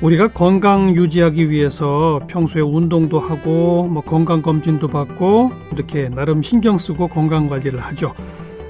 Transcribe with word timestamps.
우리가 0.00 0.28
건강 0.28 0.94
유지하기 0.94 1.50
위해서 1.50 2.20
평소에 2.28 2.62
운동도 2.62 3.18
하고 3.18 3.88
뭐 3.88 4.00
건강 4.00 4.42
검진도 4.42 4.86
받고 4.86 5.50
이렇게 5.72 6.08
나름 6.08 6.40
신경 6.40 6.78
쓰고 6.78 7.08
건강 7.08 7.48
관리를 7.48 7.80
하죠. 7.80 8.14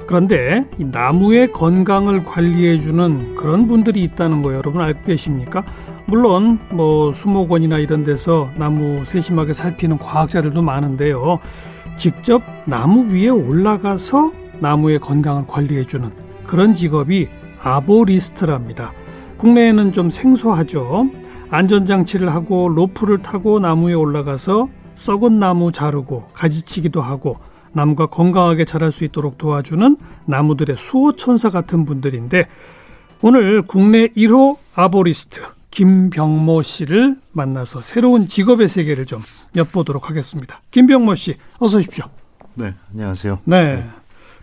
그런데 0.07 0.65
이 0.79 0.85
나무의 0.85 1.53
건강을 1.53 2.25
관리해 2.25 2.79
주는 2.79 3.35
그런 3.35 3.69
분들이 3.69 4.03
있다는 4.05 4.41
거 4.41 4.55
여러분 4.55 4.81
알고 4.81 5.03
계십니까? 5.05 5.67
물론 6.07 6.61
뭐 6.71 7.13
수목원이나 7.13 7.77
이런 7.77 8.05
데서 8.05 8.51
나무 8.57 9.05
세심하게 9.05 9.53
살피는 9.53 9.99
과학자들도 9.99 10.63
많은데요. 10.63 11.41
직접 11.99 12.43
나무 12.65 13.13
위에 13.13 13.29
올라가서 13.29 14.33
나무의 14.61 14.99
건강을 15.01 15.47
관리해 15.47 15.85
주는 15.85 16.11
그런 16.47 16.75
직업이 16.75 17.29
아보리스트랍니다. 17.61 18.95
국내에는 19.39 19.93
좀 19.93 20.11
생소하죠. 20.11 21.09
안전장치를 21.51 22.29
하고 22.29 22.69
로프를 22.69 23.23
타고 23.23 23.59
나무에 23.59 23.95
올라가서 23.95 24.69
썩은 24.95 25.39
나무 25.39 25.73
자르고 25.73 26.29
가지치기도 26.33 27.01
하고 27.01 27.39
나무가 27.73 28.07
건강하게 28.07 28.65
자랄 28.65 28.93
수 28.93 29.05
있도록 29.05 29.39
도와주는 29.39 29.97
나무들의 30.27 30.77
수호천사 30.77 31.51
같은 31.51 31.85
분들인데 31.85 32.47
오늘 33.23 33.63
국내 33.63 34.09
1호 34.09 34.57
아보리스트 34.75 35.41
김병모 35.71 36.63
씨를 36.63 37.17
만나서 37.33 37.83
새로운 37.83 38.27
직업의 38.27 38.69
세계를 38.69 39.07
좀 39.07 39.23
엿보도록 39.55 40.11
하겠습니다. 40.11 40.61
김병모 40.71 41.15
씨, 41.15 41.37
어서 41.59 41.79
오십시오. 41.79 42.07
네, 42.55 42.75
안녕하세요. 42.93 43.39
네. 43.45 43.77
네. 43.77 43.87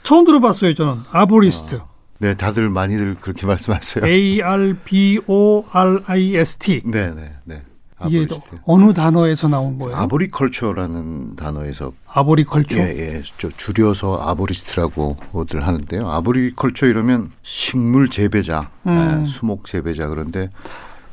처음 0.04 0.24
들어봤어요, 0.24 0.74
저는. 0.74 1.02
아보리스트. 1.12 1.76
어, 1.76 1.95
네, 2.20 2.36
다들 2.36 2.70
많이들 2.70 3.16
그렇게 3.20 3.46
말씀하세요. 3.48 4.06
A 4.06 4.42
R 4.42 4.76
B 4.86 5.20
O 5.28 5.66
R 5.72 6.02
I 6.08 6.36
S 6.38 6.58
T. 6.58 6.82
네, 6.86 7.12
네, 7.14 7.34
네. 7.44 7.62
이게 8.08 8.28
어느 8.66 8.94
단어에서 8.94 9.48
나온 9.48 9.80
거예요? 9.80 9.96
아보리컬처라는 9.96 11.38
단어에서 11.38 11.94
아보리컬처. 12.08 12.78
예, 12.78 12.82
예. 12.98 13.22
저 13.38 13.50
줄여서 13.50 14.22
아보리스트라고들 14.22 15.66
하는데요. 15.66 16.10
아보리컬처 16.10 16.88
이러면 16.88 17.32
식물 17.42 18.10
재배자, 18.10 18.70
음. 18.86 19.22
예, 19.22 19.26
수목 19.26 19.66
재배자 19.66 20.08
그런데 20.08 20.50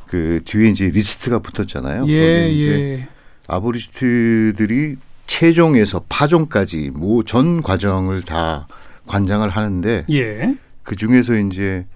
그 0.09 0.41
뒤에 0.45 0.71
이제 0.71 0.91
리스트가 0.91 1.39
붙었잖아요. 1.39 2.07
예, 2.09 2.15
예. 2.19 3.09
arborist들이 3.47 4.97
채종에서 5.27 6.03
파종까지 6.09 6.91
뭐 6.95 7.23
전 7.25 7.63
과정을 7.63 8.23
다 8.23 8.67
관장을 9.07 9.49
하는데 9.49 10.05
예. 10.11 10.55
그 10.83 10.97
중에서 10.97 11.35
이제 11.35 11.87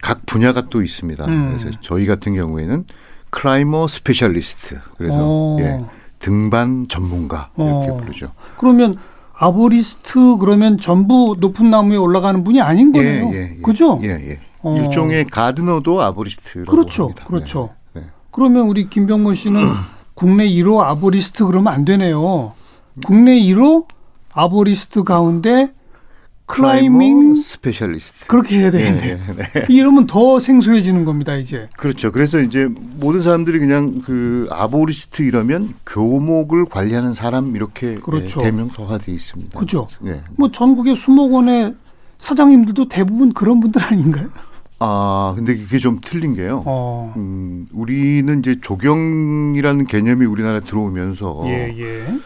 각 0.00 0.26
분야가 0.26 0.68
또 0.68 0.82
있습니다. 0.82 1.24
음. 1.26 1.56
그래서 1.56 1.78
저희 1.80 2.06
같은 2.06 2.34
경우에는 2.34 2.84
climber 3.30 3.88
specialist. 3.88 4.80
그래서 4.96 5.16
오. 5.16 5.58
어. 5.58 5.60
예, 5.60 5.80
등반 6.18 6.86
전문가 6.88 7.50
이렇게 7.56 7.90
오. 7.90 7.94
어. 7.94 7.96
부르죠. 7.96 8.32
그러면 8.58 8.98
아보리스트 9.34 10.36
그러면 10.38 10.78
전부 10.78 11.36
높은 11.38 11.70
나무에 11.70 11.96
올라가는 11.96 12.44
분이 12.44 12.60
아닌 12.60 12.94
예, 12.94 12.98
거네요. 12.98 13.30
예, 13.32 13.36
예, 13.36 13.56
예. 13.56 13.60
그죠? 13.62 13.98
예, 14.02 14.08
예. 14.08 14.40
어. 14.60 14.76
일종의 14.76 15.24
gardener도 15.24 16.00
arborist라고 16.00 16.70
그렇죠, 16.70 17.04
합니다. 17.04 17.24
그렇죠. 17.24 17.70
네, 17.94 18.02
네. 18.02 18.06
그러면 18.30 18.68
우리 18.68 18.88
김병모 18.88 19.34
씨는 19.34 19.60
국내 20.14 20.46
1호 20.46 20.80
arborist 20.80 21.44
그러면 21.46 21.72
안 21.72 21.84
되네요. 21.84 22.52
국내 23.06 23.32
1호 23.40 23.86
arborist 24.32 25.02
가운데 25.02 25.72
climbing 26.46 27.34
specialist 27.36 28.26
그렇게 28.26 28.58
해야 28.58 28.70
되겠네. 28.70 29.00
네, 29.00 29.20
네, 29.36 29.42
네. 29.52 29.66
이러면 29.72 30.06
더 30.06 30.38
생소해지는 30.40 31.04
겁니다, 31.04 31.34
이제. 31.34 31.68
그렇죠. 31.76 32.12
그래서 32.12 32.40
이제 32.40 32.68
모든 32.96 33.22
사람들이 33.22 33.58
그냥 33.58 34.00
그 34.04 34.48
arborist 34.50 35.22
이러면 35.22 35.74
교목을 35.86 36.66
관리하는 36.66 37.14
사람 37.14 37.56
이렇게 37.56 37.94
그렇죠. 37.96 38.40
네, 38.40 38.50
대명사가 38.50 38.98
돼 38.98 39.12
있습니다. 39.12 39.58
그렇죠. 39.58 39.86
네. 40.00 40.22
뭐 40.36 40.50
전국의 40.50 40.96
수목원의 40.96 41.74
사장님들도 42.18 42.88
대부분 42.88 43.32
그런 43.32 43.60
분들 43.60 43.82
아닌가요? 43.82 44.28
아, 44.84 45.32
근데 45.36 45.56
그게 45.56 45.78
좀 45.78 46.00
틀린 46.02 46.34
게요. 46.34 46.62
어. 46.66 47.14
음, 47.16 47.66
우리는 47.72 48.40
이제 48.40 48.60
조경이라는 48.60 49.86
개념이 49.86 50.26
우리나라에 50.26 50.60
들어오면서 50.60 51.42
예, 51.46 51.74
예. 51.78 52.18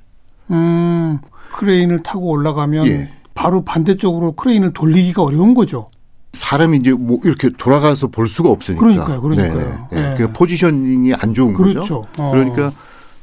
음, 0.51 1.19
크레인을 1.53 2.03
타고 2.03 2.29
올라가면 2.29 2.85
예. 2.87 3.09
바로 3.33 3.63
반대쪽으로 3.63 4.33
크레인을 4.33 4.73
돌리기가 4.73 5.23
어려운 5.23 5.55
거죠. 5.55 5.87
사람이 6.35 6.77
이제 6.77 6.91
뭐 6.91 7.19
이렇게 7.23 7.49
돌아가서 7.49 8.07
볼 8.07 8.27
수가 8.27 8.49
없으니까. 8.49 8.79
그러니까요, 8.79 9.21
그러니까요. 9.21 9.87
네, 9.91 10.01
네. 10.01 10.09
네. 10.09 10.15
그 10.17 10.31
포지셔닝이 10.31 11.13
안 11.15 11.33
좋은 11.33 11.53
그렇죠. 11.53 11.79
거죠. 11.79 12.07
어. 12.19 12.31
그러니까 12.31 12.71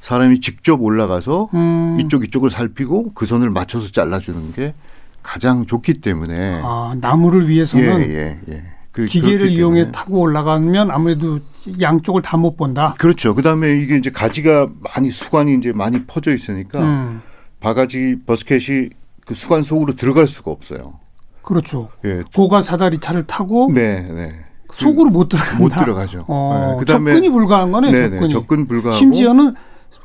사람이 0.00 0.40
직접 0.40 0.82
올라가서 0.82 1.50
음. 1.54 1.98
이쪽 2.00 2.24
이쪽을 2.24 2.50
살피고 2.50 3.12
그 3.14 3.26
선을 3.26 3.50
맞춰서 3.50 3.90
잘라주는 3.90 4.52
게 4.52 4.74
가장 5.22 5.66
좋기 5.66 6.00
때문에. 6.00 6.60
아 6.64 6.94
나무를 7.00 7.48
위해서는 7.48 8.00
예, 8.02 8.06
예, 8.08 8.38
예. 8.48 8.64
그, 8.90 9.04
기계를 9.04 9.48
이용해 9.50 9.92
타고 9.92 10.20
올라가면 10.20 10.90
아무래도 10.90 11.38
양쪽을 11.80 12.22
다 12.22 12.36
못 12.36 12.56
본다. 12.56 12.94
그렇죠. 12.98 13.34
그 13.34 13.42
다음에 13.42 13.76
이게 13.78 13.96
이제 13.96 14.10
가지가 14.10 14.68
많이 14.80 15.10
수관이 15.10 15.54
이제 15.54 15.72
많이 15.72 16.04
퍼져 16.04 16.34
있으니까 16.34 16.80
음. 16.80 17.22
바가지 17.60 18.16
버스켓이 18.26 18.88
그 19.24 19.34
수관 19.34 19.62
속으로 19.62 19.94
들어갈 19.94 20.26
수가 20.26 20.50
없어요. 20.50 20.98
그렇죠. 21.42 21.88
예. 22.04 22.22
고가 22.34 22.62
사다리 22.62 22.98
차를 22.98 23.26
타고 23.26 23.70
네, 23.72 24.02
네. 24.02 24.40
속으로 24.72 25.10
못 25.10 25.28
들어간다. 25.28 25.58
못 25.58 25.68
들어가죠. 25.70 26.24
어, 26.28 26.74
네. 26.74 26.78
그다음에 26.80 27.12
접근이 27.12 27.30
불가한 27.30 27.72
거네. 27.72 27.90
네네, 27.90 28.10
접근이. 28.10 28.32
접근 28.32 28.66
불가하고 28.66 28.96
심지어는 28.98 29.54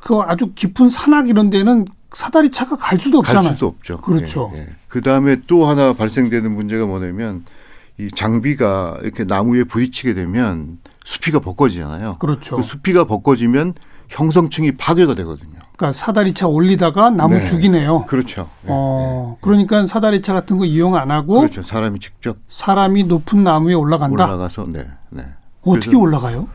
그 0.01 0.19
아주 0.19 0.51
깊은 0.53 0.89
산악 0.89 1.29
이런 1.29 1.49
데는 1.49 1.85
사다리 2.13 2.51
차가 2.51 2.75
갈 2.75 2.99
수도 2.99 3.19
없잖아요. 3.19 3.43
갈 3.43 3.53
수도 3.53 3.67
없죠. 3.67 4.01
그렇죠. 4.01 4.51
예, 4.55 4.59
예. 4.59 4.67
그다음에 4.87 5.37
또 5.47 5.65
하나 5.65 5.93
발생되는 5.93 6.51
문제가 6.53 6.85
뭐냐면 6.85 7.43
이 7.99 8.09
장비가 8.09 8.99
이렇게 9.03 9.23
나무에 9.23 9.63
부딪히게 9.63 10.13
되면 10.13 10.77
수피가 11.03 11.39
벗겨지잖아요. 11.39 12.17
그렇죠. 12.19 12.57
그 12.57 12.63
수피가 12.63 13.05
벗겨지면 13.05 13.73
형성층이 14.09 14.73
파괴가 14.73 15.15
되거든요. 15.15 15.59
그러니까 15.77 15.93
사다리차 15.93 16.47
올리다가 16.47 17.11
나무 17.11 17.35
네. 17.35 17.43
죽이네요. 17.43 18.05
그렇죠. 18.05 18.49
네. 18.63 18.69
어, 18.69 19.37
그러니까 19.41 19.85
사다리차 19.85 20.33
같은 20.33 20.57
거 20.57 20.65
이용 20.65 20.95
안 20.95 21.11
하고 21.11 21.39
그렇죠. 21.39 21.61
사람이 21.61 21.99
직접 21.99 22.37
사람이 22.49 23.03
높은 23.03 23.43
나무에 23.43 23.75
올라간다. 23.75 24.25
올라가서 24.25 24.65
네, 24.69 24.87
네. 25.11 25.23
어떻게 25.61 25.95
올라가요? 25.95 26.47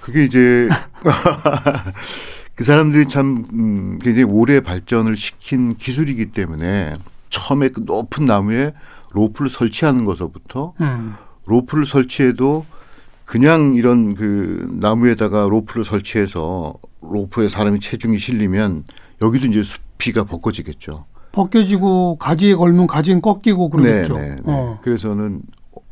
그게 0.00 0.24
이제 0.24 0.70
그 2.56 2.64
사람들이 2.64 3.06
참 3.08 3.44
음, 3.52 3.98
굉장히 4.00 4.24
오래 4.24 4.60
발전을 4.60 5.16
시킨 5.16 5.74
기술이기 5.74 6.32
때문에 6.32 6.94
처음에 7.28 7.68
그 7.68 7.82
높은 7.84 8.24
나무에 8.24 8.72
로프를 9.12 9.50
설치하는 9.50 10.06
것서부터 10.06 10.72
음. 10.80 11.14
로프를 11.44 11.84
설치해도 11.84 12.64
그냥 13.26 13.74
이런 13.74 14.14
그 14.14 14.66
나무에다가 14.80 15.46
로프를 15.48 15.84
설치해서 15.84 16.74
로프에 17.02 17.48
사람이 17.48 17.80
체중이 17.80 18.18
실리면 18.18 18.84
여기도 19.20 19.46
이제 19.46 19.62
숲이가 19.62 20.24
벗겨지겠죠. 20.24 21.04
벗겨지고 21.32 22.16
가지에 22.18 22.54
걸면 22.54 22.86
가지는 22.86 23.20
꺾이고 23.22 23.70
그러겠죠. 23.70 24.14
네, 24.14 24.28
네, 24.28 24.34
네. 24.36 24.42
어. 24.44 24.78
그래서는 24.82 25.42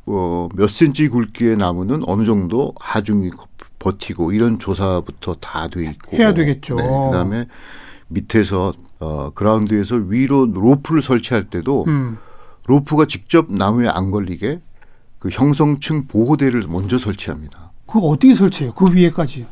어, 0.07 0.49
몇 0.55 0.69
센치 0.71 1.09
굵기의 1.09 1.57
나무는 1.57 2.03
어느 2.07 2.25
정도 2.25 2.75
하중이 2.79 3.31
버티고 3.79 4.33
이런 4.33 4.59
조사부터 4.59 5.37
다 5.37 5.69
돼 5.69 5.85
있고 5.85 6.17
해야 6.17 6.35
되겠죠. 6.35 6.75
네, 6.77 6.83
그다음에 6.83 7.47
밑에서 8.09 8.73
어, 8.99 9.31
그라운드에서 9.35 9.97
위로 9.97 10.45
로프를 10.47 11.01
설치할 11.01 11.45
때도 11.45 11.85
음. 11.89 12.19
로프가 12.67 13.07
직접 13.07 13.47
나무에 13.51 13.89
안 13.89 14.11
걸리게 14.11 14.61
그 15.19 15.29
형성층 15.31 16.07
보호대를 16.07 16.65
먼저 16.69 16.99
설치합니다. 16.99 17.71
그거 17.87 18.01
어떻게 18.09 18.35
설치해요? 18.35 18.75
그 18.75 18.93
위에까지? 18.93 19.47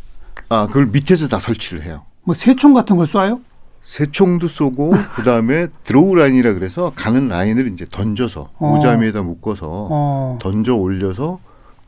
아, 0.48 0.66
그걸 0.66 0.86
밑에서 0.86 1.28
다 1.28 1.38
설치를 1.38 1.84
해요. 1.84 2.02
뭐 2.24 2.34
새총 2.34 2.74
같은 2.74 2.96
걸 2.96 3.06
쏴요? 3.06 3.40
새총도 3.82 4.48
쏘고 4.48 4.90
그다음에 5.16 5.68
throw 5.84 6.14
line이라 6.14 6.52
그래서 6.54 6.92
가는 6.94 7.28
라인을 7.28 7.68
이제 7.72 7.86
던져서 7.90 8.50
어. 8.58 8.74
오자미에다 8.76 9.22
묶어서 9.22 9.66
어. 9.90 10.38
던져 10.42 10.74
올려서 10.74 11.38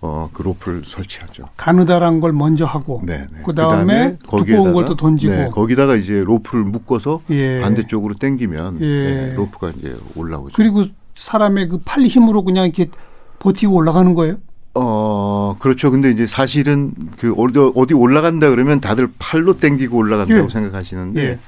어, 0.03 0.31
그 0.33 0.41
로프를 0.43 0.83
설치하죠. 0.87 1.51
가느다란 1.59 2.21
걸 2.21 2.33
먼저 2.33 2.65
하고 2.65 3.03
네, 3.05 3.19
네. 3.31 3.43
그다음에, 3.45 4.17
그다음에 4.25 4.47
두꺼운 4.47 4.73
걸 4.73 4.87
또 4.87 4.97
던지고 4.97 5.33
네, 5.35 5.49
거기다가 5.49 5.95
이제 5.97 6.23
로프를 6.25 6.65
묶어서 6.65 7.21
예. 7.31 7.61
반대쪽으로 7.61 8.15
당기면 8.15 8.79
예. 8.81 8.87
네, 9.29 9.35
로프가 9.35 9.73
이제 9.77 9.95
올라오죠. 10.17 10.55
그리고 10.57 10.85
사람의 11.17 11.69
그 11.69 11.79
팔 11.85 12.05
힘으로 12.07 12.45
그냥 12.45 12.65
이렇게 12.65 12.89
버티고 13.41 13.75
올라가는 13.75 14.15
거예요? 14.15 14.37
어, 14.75 15.57
그렇죠. 15.59 15.91
근데 15.91 16.11
이제 16.11 16.27
사실은 16.27 16.93
그 17.19 17.33
어디, 17.37 17.59
어디 17.75 17.95
올라간다 17.95 18.51
그러면 18.51 18.81
다들 18.81 19.09
팔로 19.19 19.57
당기고 19.57 19.97
올라간다고 19.97 20.45
예. 20.45 20.49
생각하시는데 20.49 21.23
예. 21.23 21.39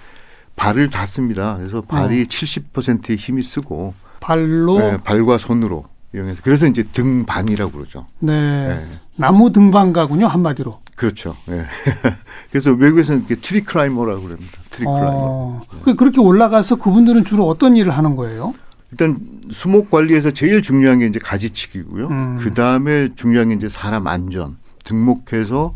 발을 0.57 0.91
닿습니다. 0.91 1.57
그래서 1.57 1.81
발이 1.81 2.23
어. 2.23 2.25
70%의 2.25 3.17
힘이 3.17 3.43
쓰고 3.43 3.95
발로 4.21 4.79
네, 4.79 4.97
발과 5.03 5.39
손으로 5.39 5.85
이용해서 6.15 6.43
그래서 6.43 6.67
이제 6.67 6.83
등반이라고 6.83 7.73
그러죠. 7.73 8.07
네. 8.19 8.69
네. 8.69 8.85
나무 9.17 9.53
등반가군요 9.53 10.27
한마디로. 10.27 10.81
그렇죠. 10.95 11.35
네. 11.47 11.65
그래서 12.51 12.73
외국에서는 12.73 13.21
이렇게 13.21 13.37
tree 13.41 13.65
climber라고 13.65 14.23
그럽니다. 14.23 14.59
트리 14.71 14.85
어. 14.87 14.93
climber. 14.93 15.85
네. 15.87 15.95
그렇게 15.95 16.21
올라가서 16.21 16.77
그분들은 16.77 17.25
주로 17.25 17.49
어떤 17.49 17.77
일을 17.77 17.97
하는 17.97 18.15
거예요? 18.15 18.53
일단 18.93 19.17
수목 19.51 19.91
관리에서 19.91 20.31
제일 20.33 20.63
중요한 20.63 20.99
게 20.99 21.07
이제 21.07 21.19
가지치기고요. 21.19 22.09
음. 22.09 22.37
그 22.39 22.53
다음에 22.53 23.09
중요한 23.17 23.49
게 23.49 23.55
이제 23.55 23.69
사람 23.69 24.07
안전 24.07 24.59
등목해서 24.85 25.75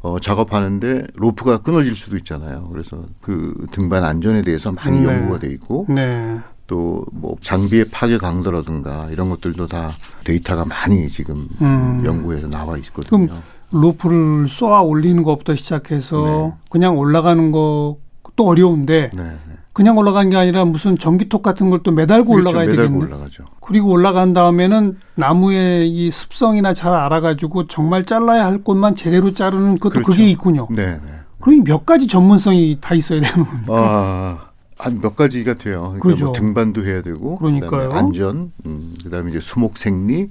어, 0.00 0.20
작업하는데 0.20 1.06
로프가 1.16 1.58
끊어질 1.58 1.96
수도 1.96 2.16
있잖아요. 2.18 2.64
그래서 2.70 3.04
그 3.20 3.66
등반 3.72 4.04
안전에 4.04 4.42
대해서 4.42 4.70
많이 4.70 5.00
네. 5.00 5.06
연구가 5.06 5.40
돼 5.40 5.48
있고 5.48 5.86
네. 5.88 6.38
또뭐 6.66 7.36
장비의 7.42 7.86
파괴 7.90 8.18
강도라든가 8.18 9.08
이런 9.10 9.28
것들도 9.30 9.66
다 9.66 9.90
데이터가 10.24 10.64
많이 10.64 11.08
지금 11.08 11.48
음. 11.60 12.02
연구에서 12.04 12.48
나와 12.48 12.76
있거든요. 12.78 13.26
그럼 13.26 13.42
로프를 13.70 14.48
쏘아 14.48 14.82
올리는 14.82 15.22
것부터 15.22 15.56
시작해서 15.56 16.24
네. 16.24 16.52
그냥 16.70 16.96
올라가는 16.96 17.50
것도 17.50 18.46
어려운데 18.46 19.10
네, 19.12 19.22
네. 19.22 19.53
그냥 19.74 19.98
올라간 19.98 20.30
게 20.30 20.36
아니라 20.36 20.64
무슨 20.64 20.96
전기톱 20.96 21.42
같은 21.42 21.68
걸 21.68 21.82
또 21.82 21.90
매달고 21.90 22.32
그렇죠. 22.32 22.48
올라가야 22.56 22.70
되겠네. 22.76 22.96
올라가죠. 23.04 23.44
그리고 23.60 23.90
올라간 23.90 24.32
다음에는 24.32 24.96
나무의 25.16 25.90
이 25.90 26.10
습성이나 26.10 26.72
잘 26.72 26.94
알아가지고 26.94 27.66
정말 27.66 28.04
잘라야 28.04 28.44
할 28.46 28.58
곳만 28.62 28.94
제대로 28.94 29.34
자르는 29.34 29.78
것도 29.78 29.90
그렇죠. 29.94 30.10
그게 30.12 30.30
있군요. 30.30 30.68
네. 30.70 31.00
네. 31.04 31.12
그럼 31.40 31.64
몇 31.64 31.84
가지 31.84 32.06
전문성이 32.06 32.78
다 32.80 32.94
있어야 32.94 33.20
되는 33.20 33.44
겁니까? 33.44 33.72
아, 33.76 34.38
한몇 34.78 35.16
가지가 35.16 35.54
돼요. 35.54 35.80
그러니까 35.80 36.02
그렇죠. 36.02 36.24
뭐 36.26 36.32
등반도 36.34 36.84
해야 36.86 37.02
되고, 37.02 37.36
그러니까요. 37.36 37.90
안전, 37.92 38.52
음, 38.64 38.94
그다음에 39.02 39.30
이제 39.30 39.40
수목 39.40 39.76
생리, 39.76 40.30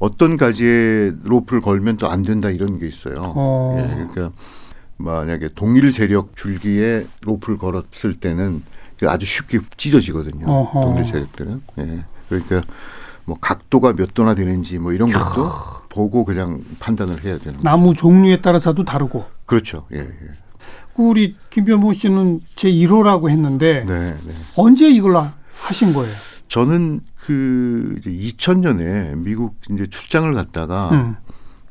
어떤 0.00 0.36
가지에 0.36 1.12
로프를 1.24 1.60
걸면 1.62 1.96
또 1.96 2.08
안 2.08 2.22
된다 2.22 2.50
이런 2.50 2.78
게 2.78 2.86
있어요. 2.88 3.14
어. 3.18 3.76
예, 3.78 4.04
그러니까 4.06 4.32
만약에 4.96 5.50
동일 5.54 5.92
세력 5.92 6.36
줄기에 6.36 7.06
로프를 7.22 7.56
걸었을 7.56 8.14
때는 8.20 8.62
아주 9.08 9.26
쉽게 9.26 9.60
찢어지거든요. 9.76 10.46
어허. 10.46 10.80
동일 10.80 11.06
세력들은. 11.06 11.62
예. 11.78 12.04
그러니까 12.28 12.62
뭐 13.24 13.36
각도가 13.40 13.92
몇 13.92 14.14
도나 14.14 14.34
되는지 14.34 14.78
뭐 14.78 14.92
이런 14.92 15.10
것도 15.10 15.50
보고 15.88 16.24
그냥 16.24 16.62
판단을 16.78 17.24
해야 17.24 17.38
되는. 17.38 17.60
나무 17.62 17.94
종류에 17.94 18.40
따라서도 18.40 18.84
다르고. 18.84 19.24
그렇죠. 19.46 19.86
예. 19.92 19.98
예. 19.98 20.06
그 20.96 21.02
우리 21.02 21.36
김변모 21.50 21.92
씨는 21.92 22.40
제 22.56 22.70
1호라고 22.70 23.30
했는데 23.30 23.84
네, 23.84 24.16
네. 24.24 24.34
언제 24.56 24.88
이걸 24.90 25.30
하신 25.54 25.94
거예요? 25.94 26.12
저는 26.48 27.00
그 27.24 27.96
이제 27.98 28.10
2000년에 28.10 29.16
미국 29.16 29.56
이제 29.70 29.86
출장을 29.86 30.32
갔다가 30.34 30.90
음. 30.90 31.16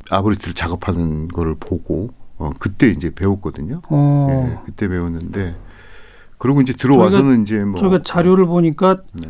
아브리트를 0.10 0.54
작업하는 0.54 1.28
거를 1.28 1.56
보고 1.60 2.10
어 2.38 2.52
그때 2.58 2.88
이제 2.88 3.14
배웠거든요. 3.14 3.82
어. 3.90 4.50
예, 4.50 4.66
그때 4.66 4.88
배웠는데 4.88 5.56
그리고 6.40 6.62
이제 6.62 6.74
들어와서는 6.74 7.44
이제 7.44 7.60
뭐 7.60 7.78
저희가 7.78 8.02
자료를 8.02 8.46
보니까 8.48 9.02
네. 9.12 9.30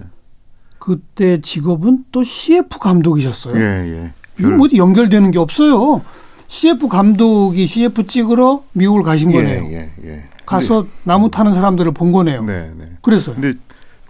그때 0.77 1.41
직업은 1.41 2.05
또 2.11 2.23
CF 2.23 2.79
감독이셨어요. 2.79 3.57
예, 3.57 3.61
예. 3.61 4.13
이거 4.39 4.51
뭐 4.51 4.67
연결되는 4.73 5.31
게 5.31 5.39
없어요. 5.39 6.01
CF 6.47 6.87
감독이 6.87 7.67
CF 7.67 8.07
찍으러 8.07 8.63
미국을 8.73 9.03
가신 9.03 9.31
예, 9.31 9.35
거네요. 9.35 9.63
예, 9.71 9.91
예. 10.05 10.23
가서 10.45 10.83
근데, 10.83 10.89
나무 11.03 11.29
타는 11.29 11.53
사람들을 11.53 11.91
본 11.93 12.11
거네요. 12.11 12.43
네, 12.43 12.71
네. 12.77 12.85
그래서요. 13.01 13.35
근데 13.35 13.59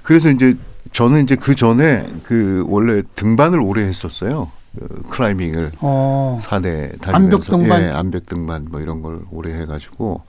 그래서 0.04 0.30
이제 0.30 0.56
저는 0.92 1.24
이제 1.24 1.36
그 1.36 1.56
전에 1.56 2.06
그 2.24 2.66
원래 2.68 3.02
등반을 3.16 3.60
오래 3.62 3.84
했었어요. 3.84 4.52
그 4.78 5.02
클라이밍을 5.10 5.72
어. 5.80 6.38
산에 6.42 6.92
다니면서 7.02 7.16
암벽 7.16 7.42
등반, 7.46 7.82
예, 7.82 7.88
암벽 7.92 8.26
등반 8.26 8.68
뭐 8.70 8.82
이런 8.82 9.02
걸 9.02 9.22
오래 9.32 9.54
해가지고 9.54 10.22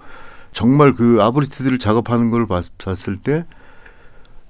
정말 0.53 0.93
그 0.93 1.19
아브리트들을 1.23 1.79
작업하는 1.79 2.31
걸 2.31 2.47
봤을 2.47 3.17
때 3.17 3.45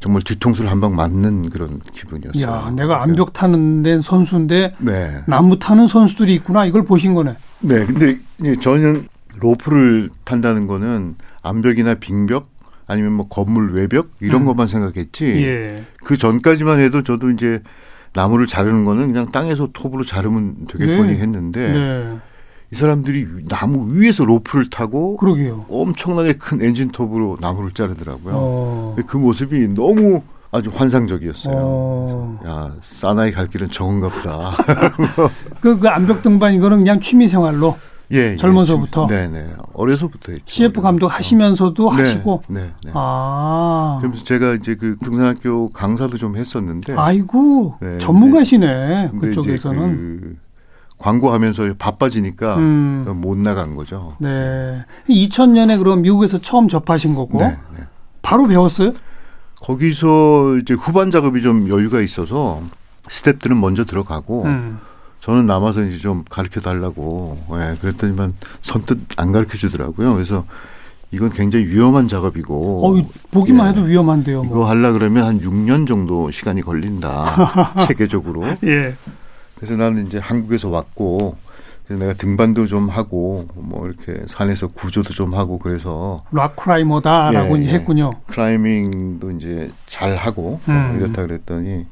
정말 0.00 0.22
뒤통수를 0.22 0.70
한 0.70 0.80
방 0.80 0.96
맞는 0.96 1.50
그런 1.50 1.78
기분이었어요. 1.92 2.42
야, 2.42 2.70
내가 2.74 3.02
암벽 3.02 3.34
타는 3.34 3.82
데 3.82 4.00
선수인데 4.00 4.74
네. 4.78 5.22
나무 5.26 5.58
타는 5.58 5.88
선수들이 5.88 6.34
있구나. 6.36 6.64
이걸 6.64 6.84
보신 6.84 7.12
거네. 7.14 7.36
네, 7.60 7.84
근데 7.84 8.18
저는 8.62 9.02
로프를 9.40 10.08
탄다는 10.24 10.66
거는 10.66 11.16
암벽이나 11.42 11.96
빙벽 11.96 12.48
아니면 12.86 13.12
뭐 13.12 13.28
건물 13.28 13.72
외벽 13.74 14.10
이런 14.20 14.42
음. 14.42 14.46
것만 14.46 14.66
생각했지. 14.68 15.26
예. 15.26 15.84
그 16.04 16.16
전까지만 16.16 16.80
해도 16.80 17.02
저도 17.02 17.30
이제 17.30 17.62
나무를 18.14 18.46
자르는 18.46 18.86
거는 18.86 19.12
그냥 19.12 19.30
땅에서 19.30 19.68
톱으로 19.72 20.02
자르면 20.02 20.66
되겠거니 20.66 21.12
네. 21.12 21.18
했는데 21.20 21.72
네. 21.72 22.18
이 22.72 22.76
사람들이 22.76 23.26
나무 23.48 23.92
위에서 23.92 24.24
로프를 24.24 24.70
타고 24.70 25.16
그러게요. 25.16 25.64
엄청나게 25.68 26.34
큰 26.34 26.62
엔진톱으로 26.62 27.38
나무를 27.40 27.72
자르더라고요. 27.72 28.34
어. 28.36 28.96
그 29.06 29.16
모습이 29.16 29.68
너무 29.68 30.22
아주 30.52 30.70
환상적이었어요. 30.72 31.54
어. 31.56 32.40
야 32.46 32.74
사나이 32.80 33.32
갈 33.32 33.48
길은 33.48 33.68
보다. 34.08 34.52
그, 35.60 35.78
그 35.78 35.88
암벽 35.88 36.22
등반 36.22 36.54
이거는 36.54 36.78
그냥 36.78 37.00
취미 37.00 37.26
생활로 37.26 37.76
예, 38.12 38.36
젊어서부터. 38.36 39.08
예, 39.10 39.14
네네 39.28 39.54
어려서부터 39.74 40.32
했죠. 40.32 40.44
CF 40.46 40.80
감독 40.80 41.06
하시면서도 41.08 41.92
네, 41.94 42.02
하시고. 42.02 42.42
네, 42.48 42.70
네. 42.84 42.90
아. 42.94 43.98
그러면서 44.00 44.24
제가 44.24 44.54
이제 44.54 44.76
그 44.76 44.96
등산학교 44.98 45.68
강사도 45.68 46.16
좀 46.18 46.36
했었는데. 46.36 46.94
아이고 46.96 47.76
네, 47.80 47.98
전문가시네 47.98 49.10
그쪽에서는. 49.20 49.96
그 49.96 50.49
광고하면서 51.00 51.74
바빠지니까 51.78 52.56
음. 52.56 53.06
못 53.16 53.36
나간 53.38 53.74
거죠. 53.74 54.16
네. 54.18 54.84
2000년에 55.08 55.78
그럼 55.78 56.02
미국에서 56.02 56.40
처음 56.40 56.68
접하신 56.68 57.14
거고 57.14 57.38
네, 57.38 57.56
네. 57.76 57.84
바로 58.22 58.46
배웠어요? 58.46 58.92
거기서 59.62 60.58
이제 60.58 60.74
후반 60.74 61.10
작업이 61.10 61.42
좀 61.42 61.68
여유가 61.68 62.00
있어서 62.00 62.62
스탭들은 63.04 63.58
먼저 63.58 63.84
들어가고 63.84 64.44
음. 64.44 64.78
저는 65.20 65.46
남아서 65.46 65.84
이제 65.84 65.98
좀 65.98 66.24
가르쳐 66.28 66.60
달라고 66.60 67.38
예, 67.52 67.76
그랬더니만 67.80 68.30
선뜻 68.62 68.98
안 69.16 69.32
가르쳐 69.32 69.56
주더라고요. 69.56 70.14
그래서 70.14 70.44
이건 71.12 71.30
굉장히 71.30 71.66
위험한 71.66 72.08
작업이고. 72.08 72.86
어, 72.86 73.08
보기만 73.30 73.66
예, 73.66 73.70
해도 73.70 73.82
위험한데요. 73.82 74.44
뭐. 74.44 74.46
이거 74.46 74.68
하려 74.68 74.92
그러면 74.92 75.24
한 75.24 75.40
6년 75.40 75.86
정도 75.86 76.30
시간이 76.30 76.62
걸린다. 76.62 77.84
체계적으로. 77.86 78.46
예. 78.64 78.94
그래서 79.60 79.76
나는 79.76 80.06
이제 80.06 80.18
한국에서 80.18 80.70
왔고 80.70 81.36
그래서 81.86 82.02
내가 82.02 82.16
등반도 82.16 82.66
좀 82.66 82.88
하고 82.88 83.46
뭐 83.54 83.86
이렇게 83.86 84.22
산에서 84.26 84.68
구조도 84.68 85.12
좀 85.12 85.34
하고 85.34 85.58
그래서 85.58 86.24
rock 86.32 86.56
climber다라고 86.56 87.58
예, 87.58 87.64
예. 87.66 87.68
했군요. 87.74 88.10
클라이밍도 88.28 89.30
이제 89.32 89.70
잘 89.86 90.16
하고 90.16 90.60
음. 90.68 90.96
이렇다 90.98 91.22
그랬더니 91.26 91.84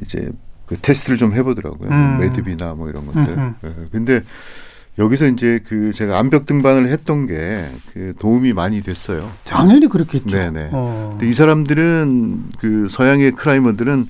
이제 0.00 0.30
그 0.66 0.76
테스트를 0.80 1.18
좀 1.18 1.34
해보더라고요. 1.34 1.90
음. 1.90 2.18
매듭이나 2.18 2.74
뭐 2.74 2.88
이런 2.88 3.04
것들. 3.06 3.32
음, 3.36 3.54
음. 3.62 3.74
예. 3.82 3.88
근데 3.92 4.22
여기서 4.98 5.26
이제 5.26 5.60
그 5.66 5.92
제가 5.92 6.18
암벽 6.18 6.46
등반을 6.46 6.88
했던 6.88 7.26
게 7.26 7.68
그 7.92 8.14
도움이 8.18 8.52
많이 8.52 8.82
됐어요. 8.82 9.30
당연히 9.44 9.86
그렇겠죠. 9.88 10.28
네네. 10.28 10.70
어. 10.72 11.08
근데 11.12 11.28
이 11.28 11.32
사람들은 11.32 12.44
그 12.58 12.88
서양의 12.88 13.32
클라이머들은 13.32 14.06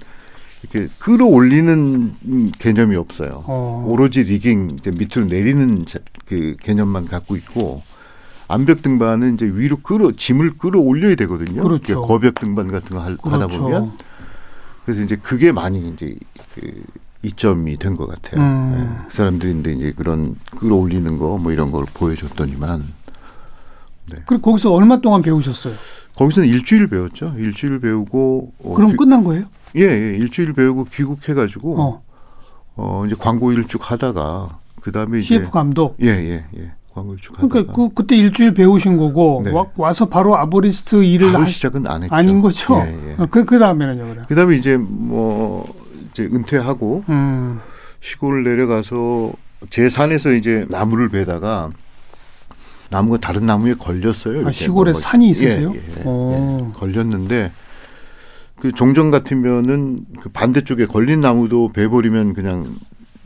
이렇게 0.62 0.88
끌어올리는 0.98 2.50
개념이 2.58 2.96
없어요. 2.96 3.44
어. 3.46 3.84
오로지 3.88 4.22
리깅 4.24 4.70
이제 4.78 4.90
밑으로 4.90 5.24
내리는 5.26 5.84
그 6.26 6.56
개념만 6.62 7.06
갖고 7.06 7.36
있고 7.36 7.82
암벽 8.48 8.82
등반은 8.82 9.34
이제 9.34 9.46
위로 9.46 9.76
끌어 9.78 10.12
짐을 10.12 10.58
끌어올려야 10.58 11.14
되거든요. 11.14 11.62
그렇죠. 11.62 12.02
거벽 12.02 12.34
등반 12.34 12.68
같은 12.68 12.96
거 12.96 13.02
그렇죠. 13.04 13.30
하다 13.30 13.46
보면 13.46 13.92
그래서 14.84 15.02
이제 15.02 15.16
그게 15.16 15.52
많이 15.52 15.88
이제 15.90 16.16
그 16.54 16.82
이점이 17.22 17.76
된 17.78 17.94
것 17.96 18.06
같아요. 18.08 18.40
음. 18.42 18.74
네. 18.98 19.04
그 19.08 19.14
사람들인데 19.14 19.72
이제 19.72 19.92
그런 19.96 20.36
끌어올리는 20.58 21.16
거 21.18 21.36
뭐 21.38 21.52
이런 21.52 21.70
걸 21.70 21.84
보여줬더니만. 21.94 22.80
네. 24.12 24.16
그리고 24.26 24.42
거기서 24.42 24.72
얼마 24.72 25.00
동안 25.00 25.22
배우셨어요? 25.22 25.74
거기서는 26.16 26.48
일주일 26.48 26.86
배웠죠. 26.88 27.34
일주일 27.38 27.78
배우고. 27.80 28.52
어, 28.64 28.74
그럼 28.74 28.90
귀, 28.92 28.96
끝난 28.96 29.22
거예요? 29.22 29.44
예, 29.76 29.82
예, 29.82 30.16
일주일 30.16 30.52
배우고 30.52 30.84
귀국해가지고 30.84 31.80
어. 31.80 32.02
어 32.76 33.04
이제 33.06 33.16
광고 33.18 33.52
일쭉 33.52 33.90
하다가 33.90 34.58
그 34.80 34.92
다음에 34.92 35.20
CF 35.20 35.42
이제 35.42 35.50
감독. 35.50 35.96
예, 36.02 36.08
예, 36.08 36.44
예. 36.56 36.72
광고 36.92 37.14
일쭉 37.14 37.38
하다가. 37.38 37.48
그러니까 37.48 37.72
그 37.72 37.88
그때 37.94 38.16
일주일 38.16 38.54
배우신 38.54 38.96
거고 38.96 39.42
네. 39.44 39.52
와, 39.76 39.92
서 39.92 40.08
바로 40.08 40.36
아보리스트 40.36 41.04
일을 41.04 41.32
바로 41.32 41.44
시작은 41.44 41.86
안 41.86 42.02
했죠. 42.02 42.14
아닌 42.14 42.40
거죠. 42.40 42.82
예, 42.86 43.10
예. 43.10 43.14
어, 43.18 43.26
그, 43.30 43.44
그 43.44 43.58
다음에는요, 43.58 44.08
그래. 44.08 44.22
그 44.28 44.34
다음에 44.34 44.56
이제 44.56 44.76
뭐 44.76 45.66
이제 46.10 46.24
은퇴하고 46.24 47.04
음. 47.08 47.60
시골 48.00 48.44
내려가서 48.44 49.32
제 49.68 49.88
산에서 49.88 50.32
이제 50.32 50.66
나무를 50.70 51.10
베다가 51.10 51.70
나무가 52.90 53.18
다른 53.18 53.46
나무에 53.46 53.74
걸렸어요. 53.74 54.48
아, 54.48 54.52
시골에 54.52 54.92
뭐, 54.92 55.00
산이 55.00 55.30
있으세요? 55.30 55.72
예, 55.74 55.78
예, 55.78 56.00
예, 56.00 56.72
걸렸는데 56.74 57.52
그 58.60 58.72
종전 58.72 59.10
같으면은 59.10 60.04
그 60.20 60.28
반대쪽에 60.28 60.86
걸린 60.86 61.20
나무도 61.20 61.72
베버리면 61.72 62.34
그냥 62.34 62.66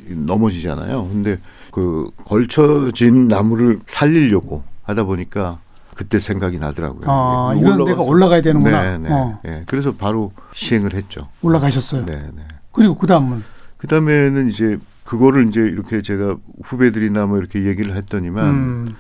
넘어지잖아요. 0.07 1.09
근데 1.09 1.41
그 1.71 2.11
걸쳐진 2.25 3.29
나무를 3.29 3.79
살리려고 3.87 4.63
하다 4.85 5.05
보니까 5.05 5.59
그때 5.95 6.19
생각이 6.19 6.59
나더라고요. 6.59 7.03
아, 7.07 7.53
이건 7.57 7.75
올라가서. 7.75 7.85
내가 7.91 8.03
올라가야 8.03 8.43
되는구나. 8.43 8.83
네, 8.83 8.99
네. 8.99 9.09
어. 9.13 9.41
네. 9.45 9.63
그래서 9.67 9.93
바로 9.93 10.33
시행을 10.55 10.95
했죠. 10.95 11.29
올라가셨어요. 11.43 12.07
네, 12.07 12.17
네. 12.35 12.43
그리고 12.73 12.97
그 12.97 13.07
다음은 13.07 13.43
그 13.77 13.87
다음에는 13.87 14.49
이제 14.49 14.79
그거를 15.05 15.49
이제 15.49 15.61
이렇게 15.61 16.03
제가 16.03 16.37
후배들이나 16.65 17.27
뭐 17.27 17.39
이렇게 17.39 17.65
얘기를 17.65 17.97
했더니만 17.97 18.45
음. 18.47 18.95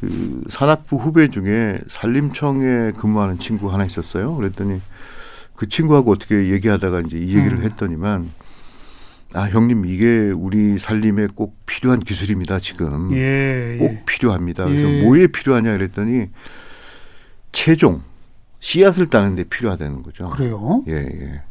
그 0.00 0.42
산악부 0.48 0.96
후배 0.96 1.28
중에 1.28 1.78
산림청에 1.86 2.92
근무하는 2.98 3.38
친구 3.38 3.72
하나 3.72 3.84
있었어요. 3.84 4.34
그랬더니 4.36 4.80
그 5.62 5.68
친구하고 5.68 6.10
어떻게 6.10 6.50
얘기하다가 6.50 7.02
이제 7.02 7.16
이 7.16 7.36
얘기를 7.36 7.58
음. 7.58 7.62
했더니만 7.62 8.30
아 9.32 9.42
형님 9.42 9.86
이게 9.86 10.32
우리 10.34 10.76
살림에 10.76 11.28
꼭 11.32 11.56
필요한 11.66 12.00
기술입니다 12.00 12.58
지금 12.58 13.12
예, 13.12 13.76
꼭 13.78 13.84
예. 13.84 14.02
필요합니다. 14.04 14.64
그래서 14.64 14.90
예. 14.90 15.04
뭐에 15.04 15.28
필요하냐 15.28 15.70
그랬더니 15.76 16.30
최종 17.52 18.02
씨앗을 18.58 19.06
따는데 19.06 19.44
필요하다는 19.44 20.02
거죠. 20.02 20.30
그래요? 20.30 20.82
예 20.88 20.94
예. 20.94 21.42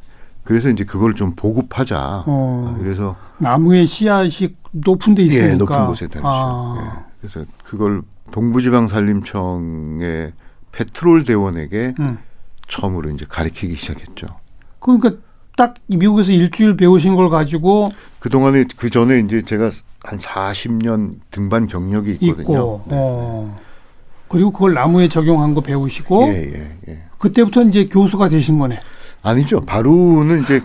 그래서 0.44 0.68
이제 0.68 0.84
그걸 0.84 1.14
좀 1.14 1.32
보급하자. 1.34 2.26
어, 2.28 2.76
그래서 2.82 3.16
나무의 3.38 3.88
씨앗이 3.88 4.58
높은 4.72 5.16
데 5.16 5.24
있으니까. 5.24 5.54
예, 5.54 5.56
높은 5.56 5.88
곳에 5.88 6.08
달죠. 6.08 6.28
아. 6.28 6.84
예. 6.84 6.90
그래서 7.22 7.46
그걸 7.64 8.02
동부지방산림청의 8.32 10.34
페트롤 10.74 11.24
대원에게 11.24 11.94
음. 12.02 12.18
처음으로 12.72 13.10
이제 13.12 13.26
가르치기 13.28 13.76
시작했죠. 13.76 14.26
그러니까 14.80 15.12
딱 15.58 15.76
미국에서 15.88 16.32
일주일 16.32 16.78
배우신 16.78 17.16
걸 17.16 17.30
가지고 17.30 17.92
그 18.20 18.30
동안에 18.30 18.64
그 18.78 18.90
전에 18.90 19.20
이제 19.20 19.42
제가 19.42 19.70
한 20.04 20.18
40년 20.18 21.20
등반 21.30 21.68
경력이 21.68 22.18
있거든요. 22.22 22.44
있고, 22.44 22.84
네. 22.88 22.96
어. 22.98 23.60
그리고 24.30 24.52
그걸 24.52 24.74
나무에 24.74 25.10
적용한 25.10 25.54
거 25.54 25.62
배우시고 25.62 26.30
예, 26.30 26.54
예, 26.54 26.78
예. 26.88 27.04
그때부터 27.20 27.64
이제 27.64 27.86
교수가 27.88 28.30
되신 28.30 28.58
거네. 28.58 28.80
아니죠. 29.22 29.60
바로는 29.62 30.42
이제 30.42 30.62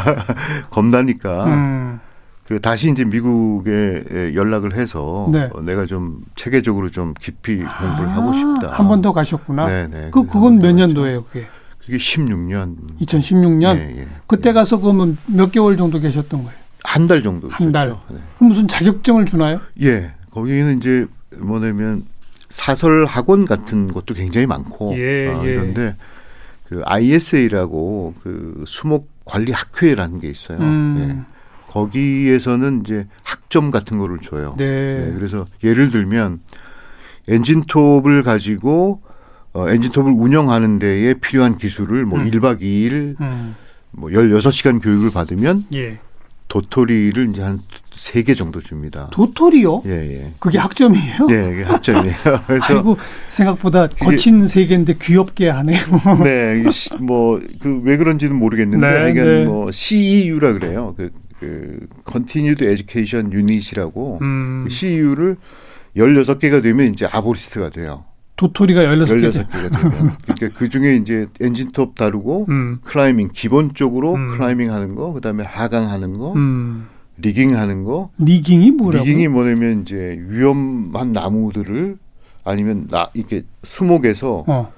겁나니까 0.70 1.44
음. 1.46 2.00
그 2.46 2.60
다시 2.60 2.90
이제 2.90 3.04
미국에 3.04 4.32
연락을 4.34 4.74
해서 4.76 5.28
네. 5.32 5.48
어, 5.52 5.60
내가 5.62 5.86
좀 5.86 6.22
체계적으로 6.36 6.90
좀 6.90 7.14
깊이 7.20 7.56
공부를 7.56 8.08
아, 8.10 8.16
하고 8.16 8.32
싶다. 8.32 8.72
한 8.72 8.88
번 8.88 9.00
더 9.00 9.12
가셨구나. 9.12 9.66
네네. 9.66 10.10
그 10.12 10.26
그건 10.26 10.58
몇 10.58 10.72
년도예요, 10.72 11.24
그게? 11.24 11.46
그게 11.80 11.96
16년. 11.96 12.76
2016년. 13.00 13.76
예, 13.76 13.96
예, 14.02 14.08
그때 14.26 14.50
예. 14.50 14.52
가서 14.52 14.78
그러면 14.80 15.16
몇 15.26 15.50
개월 15.52 15.76
정도 15.76 15.98
계셨던 16.00 16.42
거예요? 16.44 16.58
한 16.84 17.06
달 17.06 17.22
정도. 17.22 17.48
한 17.48 17.70
달. 17.72 17.90
네. 18.10 18.18
그럼 18.36 18.48
무슨 18.48 18.66
자격증을 18.68 19.26
주나요? 19.26 19.60
예. 19.80 20.12
거기는 20.30 20.76
이제 20.76 21.06
뭐냐면 21.38 22.04
사설 22.48 23.04
학원 23.06 23.44
같은 23.46 23.92
것도 23.92 24.14
굉장히 24.14 24.46
많고 24.46 24.94
예, 24.98 25.28
어, 25.28 25.42
예. 25.44 25.54
그런데 25.54 25.96
그 26.68 26.82
ISA라고 26.84 28.14
그 28.22 28.64
수목 28.66 29.08
관리 29.24 29.52
학회라는 29.52 30.18
게 30.20 30.28
있어요. 30.28 30.58
음. 30.58 30.96
예. 31.26 31.32
거기에서는 31.72 32.82
이제 32.84 33.06
학점 33.24 33.70
같은 33.70 33.98
거를 33.98 34.18
줘요. 34.18 34.54
네. 34.58 35.06
네. 35.06 35.12
그래서 35.14 35.46
예를 35.64 35.90
들면 35.90 36.40
엔진톱을 37.28 38.22
가지고 38.22 39.00
어, 39.54 39.68
엔진톱을 39.68 40.12
운영하는 40.14 40.78
데에 40.78 41.14
필요한 41.14 41.56
기술을 41.56 42.04
뭐 42.06 42.18
음. 42.20 42.30
1박 42.30 42.60
2일 42.60 43.20
음. 43.20 43.54
뭐 43.90 44.10
16시간 44.10 44.82
교육을 44.82 45.10
받으면 45.10 45.66
예. 45.74 45.98
도토리를 46.48 47.30
이제 47.30 47.42
한 47.42 47.58
세 47.94 48.22
개 48.24 48.34
정도 48.34 48.60
줍니다. 48.60 49.08
도토리요? 49.12 49.82
예, 49.86 49.90
예. 49.90 50.32
그게 50.38 50.58
학점이에요? 50.58 51.26
네, 51.28 51.50
그게 51.50 51.62
학점이에요. 51.62 52.16
그래서 52.48 52.74
아이고, 52.78 52.96
생각보다 53.28 53.86
거친 53.86 54.48
세계인데 54.48 54.96
귀엽게 55.00 55.48
하네요. 55.50 55.78
네, 56.24 56.64
뭐 57.00 57.38
그 57.60 57.80
왜 57.84 57.96
그런지는 57.98 58.34
모르겠는데 58.36 58.86
네, 59.04 59.10
이게 59.10 59.22
네. 59.22 59.44
뭐 59.44 59.70
CEU라 59.70 60.54
그래요. 60.54 60.94
그, 60.96 61.10
그 61.42 61.86
Continued 62.10 62.64
Education 62.64 63.32
Unit이라고 63.32 64.18
음. 64.22 64.64
그 64.64 64.70
CEU를 64.70 65.36
16개가 65.96 66.62
되면 66.62 66.86
이제 66.86 67.06
arborist가 67.10 67.70
돼요. 67.70 68.04
도토리가 68.36 68.80
16개. 68.82 69.30
16개가 69.30 69.80
되면. 69.80 70.16
그러니까 70.22 70.58
그 70.58 70.68
중에 70.68 70.96
이제 70.96 71.26
엔진톱 71.40 71.96
다루고 71.96 72.46
음. 72.48 72.78
클라이밍 72.84 73.30
기본적으로 73.32 74.14
음. 74.14 74.28
클라이밍 74.30 74.72
하는 74.72 74.94
거, 74.94 75.12
그다음에 75.12 75.44
하강 75.44 75.90
하는 75.90 76.16
거, 76.16 76.32
음. 76.34 76.86
rigging 77.18 77.56
하는 77.56 77.84
거. 77.84 78.10
rigging이 78.18 78.70
뭐라고? 78.70 79.04
rigging이 79.04 79.28
뭐냐면 79.28 79.82
이제 79.82 80.16
위험한 80.28 81.12
나무들을 81.12 81.98
아니면 82.44 82.86
나 82.90 83.10
이렇게 83.14 83.42
수목에서 83.62 84.44
어. 84.46 84.72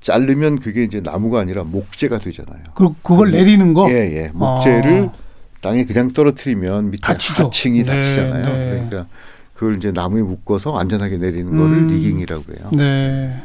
자르면 0.00 0.60
그게 0.60 0.82
이제 0.82 1.00
나무가 1.00 1.40
아니라 1.40 1.64
목재가 1.64 2.18
되잖아요. 2.18 2.62
그 2.74 2.92
그걸 3.02 3.30
그 3.30 3.36
내리는 3.36 3.74
거? 3.74 3.90
예, 3.90 3.94
예. 3.94 4.30
목재를 4.34 5.10
아. 5.12 5.29
땅에 5.60 5.84
그냥 5.84 6.12
떨어뜨리면 6.12 6.90
밑에 6.90 7.02
다치죠. 7.06 7.46
하층이 7.46 7.82
네, 7.82 7.84
다치잖아요. 7.84 8.44
네. 8.46 8.68
그러니까 8.70 9.06
그걸 9.54 9.76
이제 9.76 9.92
나무에 9.92 10.22
묶어서 10.22 10.76
안전하게 10.78 11.18
내리는 11.18 11.54
거를 11.56 11.78
음. 11.78 11.86
리깅이라고 11.88 12.42
그래요. 12.44 12.68
네. 12.72 13.42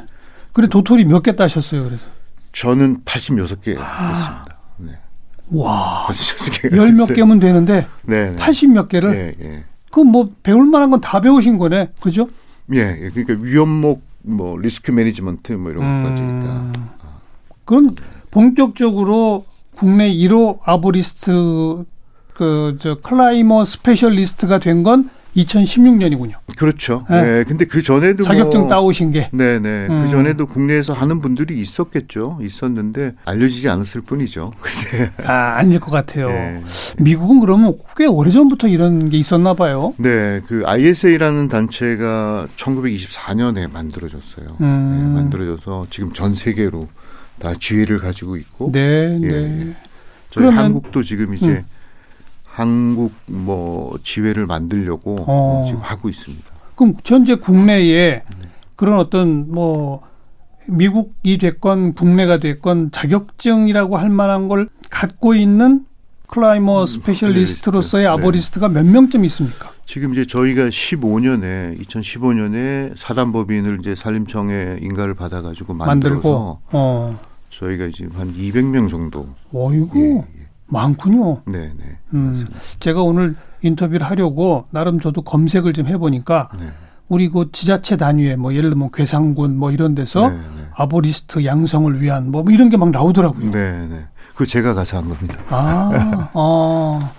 그래 0.53 0.67
도토리 0.67 1.03
몇 1.05 1.21
개 1.23 1.35
따셨어요? 1.35 1.83
그래서 1.83 2.05
저는 2.53 3.01
86개 3.03 3.75
아. 3.77 4.11
했습니다. 4.13 4.57
네. 4.77 4.91
와. 5.51 6.07
열몇 6.71 7.13
개면 7.13 7.39
되는데 7.39 7.85
네, 8.03 8.33
80몇 8.37 8.87
개를. 8.87 9.35
예, 9.39 9.45
예. 9.45 9.63
그뭐 9.91 10.29
배울 10.43 10.65
만한 10.65 10.89
건 10.91 11.01
다 11.01 11.19
배우신 11.19 11.57
거네. 11.57 11.89
그죠? 12.01 12.27
예. 12.73 12.79
예. 12.79 13.09
그러니까 13.13 13.35
위험목 13.45 14.01
뭐 14.23 14.57
risk 14.57 14.91
management 14.91 15.51
뭐 15.53 15.71
이런 15.71 15.83
음. 15.83 16.03
것까지 16.03 16.23
있다. 16.23 16.85
그럼 17.65 17.95
본격적으로 18.31 19.45
국내 19.75 20.09
1호 20.11 20.59
arborist 20.63 21.83
그 22.35 22.77
저 22.79 22.95
climber 22.95 23.65
specialist가 23.65 24.59
된 24.59 24.83
건 24.83 25.09
2016년이군요. 25.35 26.33
그렇죠. 26.57 27.05
네. 27.09 27.21
네. 27.21 27.43
근데 27.43 27.65
그 27.65 27.81
전에도 27.81 28.23
자격증 28.23 28.61
뭐, 28.61 28.69
따오신 28.69 29.11
게. 29.11 29.29
네네. 29.33 29.59
네. 29.59 29.85
그 29.87 29.93
음. 29.93 30.03
그 30.03 30.09
전에도 30.09 30.45
국내에서 30.45 30.93
하는 30.93 31.19
분들이 31.19 31.59
있었겠죠. 31.59 32.39
있었는데 32.41 33.13
알려지지 33.25 33.67
않았을 33.67 34.01
뿐이죠. 34.01 34.53
아 35.25 35.55
아닐 35.57 35.79
것 35.79 35.91
같아요. 35.91 36.29
네. 36.29 36.63
미국은 36.99 37.39
그러면 37.41 37.73
꽤 37.97 38.05
오래 38.05 38.31
전부터 38.31 38.67
이런 38.69 39.09
게 39.09 39.17
있었나 39.17 39.53
봐요. 39.53 39.93
네, 39.97 40.41
그 40.47 40.63
ISA라는 40.65 41.49
단체가 41.49 42.47
1924년에 42.55 43.71
만들어졌어요. 43.73 44.47
음. 44.61 45.13
네, 45.15 45.21
만들어져서 45.21 45.87
지금 45.89 46.13
전 46.13 46.33
세계로 46.33 46.87
다 47.39 47.53
지위를 47.59 47.99
가지고 47.99 48.37
있고. 48.37 48.71
네, 48.71 49.19
예. 49.21 49.27
네. 49.27 49.75
저희 50.29 50.43
그러면, 50.45 50.57
한국도 50.63 51.03
지금 51.03 51.33
이제 51.33 51.47
음. 51.47 51.65
한국 52.55 53.11
뭐 53.25 53.99
지회를 54.01 54.45
만들려고 54.45 55.17
어. 55.27 55.65
지금 55.67 55.81
하고 55.81 56.07
있습니다. 56.07 56.45
그럼 56.75 56.93
현재 57.03 57.35
국내에 57.35 58.11
네. 58.11 58.23
그런 58.77 58.97
어떤 58.97 59.51
뭐 59.51 60.01
미국이 60.65 61.37
됐건 61.37 61.95
국내가 61.95 62.37
됐건 62.39 62.91
자격증이라고 62.91 63.97
할 63.97 64.09
만한 64.09 64.47
걸 64.47 64.69
갖고 64.89 65.35
있는 65.35 65.85
climber 66.27 66.81
음, 66.81 66.85
specialist로서의 66.85 68.05
네. 68.05 68.07
arborist가 68.07 68.69
몇 68.69 68.85
명쯤 68.85 69.25
있습니까? 69.25 69.71
지금 69.85 70.13
이제 70.13 70.25
저희가 70.25 70.69
15년에 70.69 71.77
2015년에 71.81 72.93
사단법인을 72.95 73.79
이제 73.81 73.95
산림청에 73.95 74.77
인가를 74.81 75.13
받아가지고 75.13 75.73
만들어서 75.73 76.21
만들고, 76.21 76.59
어. 76.71 77.19
저희가 77.49 77.89
지금 77.93 78.17
한 78.17 78.33
200명 78.33 78.89
정도. 78.89 79.27
어이구 79.53 79.99
예, 79.99 80.39
예. 80.41 80.44
많군요. 80.67 81.41
네, 81.45 81.71
네. 81.77 81.97
음, 82.13 82.45
제가 82.79 83.01
오늘 83.01 83.35
인터뷰를 83.61 84.05
하려고 84.05 84.65
나름 84.71 84.99
저도 84.99 85.21
검색을 85.21 85.73
좀 85.73 85.87
해보니까 85.87 86.49
네. 86.59 86.69
우리 87.07 87.29
그 87.29 87.49
지자체 87.51 87.97
단위에 87.97 88.35
뭐 88.35 88.53
예를 88.53 88.71
들면 88.71 88.89
괴상군 88.93 89.57
뭐 89.57 89.71
이런 89.71 89.93
데서 89.95 90.29
네, 90.29 90.35
네. 90.37 90.67
아보리스트 90.75 91.45
양성을 91.45 92.01
위한 92.01 92.31
뭐 92.31 92.43
이런 92.49 92.69
게 92.69 92.77
막 92.77 92.89
나오더라고요. 92.91 93.51
네, 93.51 93.87
네. 93.87 94.05
그 94.35 94.45
제가 94.45 94.73
가서 94.73 94.97
한 94.97 95.07
겁니다. 95.09 95.35
아, 95.49 96.29
어. 96.33 97.11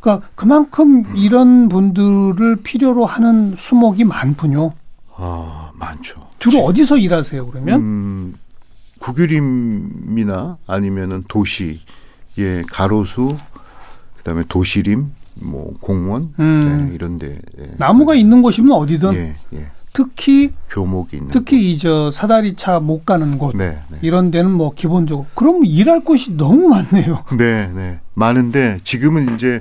그러니까 0.00 0.26
그만큼 0.34 1.04
이런 1.16 1.68
분들을 1.68 2.56
필요로 2.62 3.04
하는 3.04 3.54
수목이 3.56 4.04
많군요. 4.04 4.72
아, 5.16 5.70
많죠. 5.74 6.16
주로 6.38 6.60
어디서 6.64 6.96
일하세요, 6.98 7.46
그러면? 7.46 7.80
음, 7.80 8.34
국유림이나 9.00 10.58
아니면은 10.66 11.24
도시, 11.28 11.80
예, 12.38 12.62
가로수, 12.70 13.36
그다음에 14.18 14.44
도시림, 14.48 15.10
뭐 15.34 15.72
공원 15.80 16.34
음. 16.38 16.88
네, 16.88 16.94
이런데 16.94 17.34
예. 17.58 17.70
나무가 17.78 18.14
있는 18.14 18.42
곳이면 18.42 18.72
어디든 18.72 19.14
예, 19.14 19.36
예. 19.54 19.70
특히 19.94 20.52
교목이 20.70 21.16
있는 21.16 21.30
특히 21.30 21.72
이 21.72 21.78
저 21.78 22.10
사다리 22.10 22.54
차 22.54 22.80
못 22.80 23.04
가는 23.04 23.38
곳 23.38 23.56
네, 23.56 23.78
네. 23.90 23.98
이런 24.02 24.30
데는 24.30 24.50
뭐 24.50 24.72
기본적으로 24.74 25.26
그럼 25.34 25.64
일할 25.64 26.04
곳이 26.04 26.32
너무 26.36 26.68
많네요. 26.68 27.24
네, 27.36 27.68
네. 27.74 28.00
많은데 28.14 28.78
지금은 28.84 29.34
이제 29.34 29.60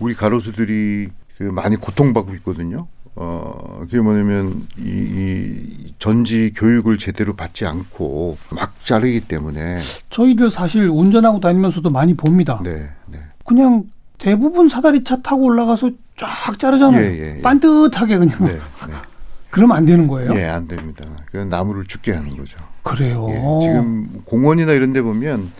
우리 0.00 0.14
가로수들이 0.14 1.08
그 1.38 1.42
많이 1.44 1.76
고통받고 1.76 2.34
있거든요. 2.36 2.86
어, 3.16 3.78
그게 3.82 4.00
뭐냐면 4.00 4.66
이, 4.76 4.82
이 4.88 5.94
전지 5.98 6.52
교육을 6.54 6.98
제대로 6.98 7.32
받지 7.32 7.64
않고 7.64 8.36
막 8.50 8.74
자르기 8.84 9.20
때문에 9.20 9.78
저희들 10.10 10.50
사실 10.50 10.88
운전하고 10.88 11.40
다니면서도 11.40 11.90
많이 11.90 12.14
봅니다. 12.14 12.60
네, 12.64 12.88
네. 13.06 13.18
그냥 13.44 13.84
대부분 14.18 14.68
사다리 14.68 15.04
차 15.04 15.20
타고 15.22 15.44
올라가서 15.44 15.90
쫙 16.16 16.58
자르잖아요. 16.58 17.02
예, 17.02 17.06
예, 17.06 17.36
예. 17.36 17.42
반듯하게 17.42 18.18
그냥. 18.18 18.44
네, 18.44 18.52
네. 18.54 18.94
그러면 19.50 19.76
안 19.76 19.84
되는 19.84 20.08
거예요? 20.08 20.34
예, 20.34 20.46
안 20.46 20.66
됩니다. 20.66 21.04
그냥 21.30 21.48
나무를 21.48 21.84
죽게 21.84 22.12
하는 22.12 22.36
거죠. 22.36 22.58
그래요. 22.82 23.28
예, 23.30 23.64
지금 23.64 24.22
공원이나 24.24 24.72
이런 24.72 24.92
데 24.92 25.00
보면 25.00 25.52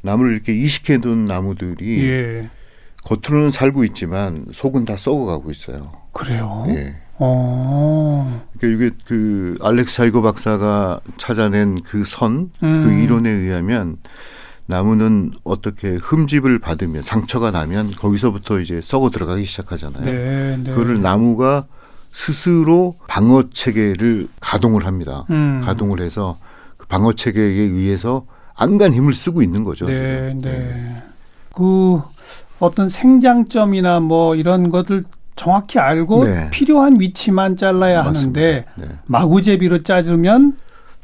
나무를 0.00 0.32
이렇게 0.32 0.54
이식해 0.54 0.98
둔 0.98 1.26
나무들이 1.26 2.08
예. 2.08 2.48
겉으로는 3.04 3.50
살고 3.50 3.84
있지만 3.84 4.46
속은 4.52 4.84
다 4.84 4.96
썩어가고 4.96 5.50
있어요. 5.50 5.82
그래요. 6.12 6.64
예. 6.68 6.96
어. 7.18 8.42
그러니까 8.58 8.84
이게 8.84 8.96
그 9.06 9.56
알렉스 9.60 9.94
사이고 9.94 10.22
박사가 10.22 11.00
찾아낸 11.16 11.80
그 11.82 12.04
선, 12.04 12.50
그 12.58 12.66
음. 12.66 12.82
그 12.84 12.92
이론에 12.92 13.30
의하면 13.30 13.98
나무는 14.66 15.32
어떻게 15.44 15.96
흠집을 15.96 16.58
받으면 16.58 17.02
상처가 17.02 17.50
나면 17.50 17.92
거기서부터 17.92 18.60
이제 18.60 18.80
썩어 18.80 19.10
들어가기 19.10 19.44
시작하잖아요. 19.44 20.02
네, 20.02 20.56
네. 20.56 20.70
그거를 20.70 21.02
나무가 21.02 21.66
스스로 22.10 22.96
방어 23.06 23.50
체계를 23.52 24.28
가동을 24.40 24.86
합니다. 24.86 25.26
음. 25.30 25.60
가동을 25.62 26.00
해서 26.00 26.38
그 26.78 26.86
방어 26.86 27.12
체계에 27.12 27.44
의해서 27.44 28.24
안간 28.54 28.94
힘을 28.94 29.12
쓰고 29.12 29.42
있는 29.42 29.64
거죠. 29.64 29.84
네, 29.86 30.32
네. 30.34 30.40
네. 30.40 30.96
그 31.54 32.00
어떤 32.58 32.88
생장점이나 32.88 34.00
뭐 34.00 34.34
이런 34.36 34.70
것들 34.70 35.04
정확히 35.36 35.78
알고 35.78 36.24
네. 36.24 36.50
필요한 36.50 37.00
위치만 37.00 37.56
잘라야 37.56 38.04
맞습니다. 38.04 38.40
하는데 38.40 38.66
네. 38.76 38.98
마구제비로 39.06 39.82
짜주면 39.82 40.56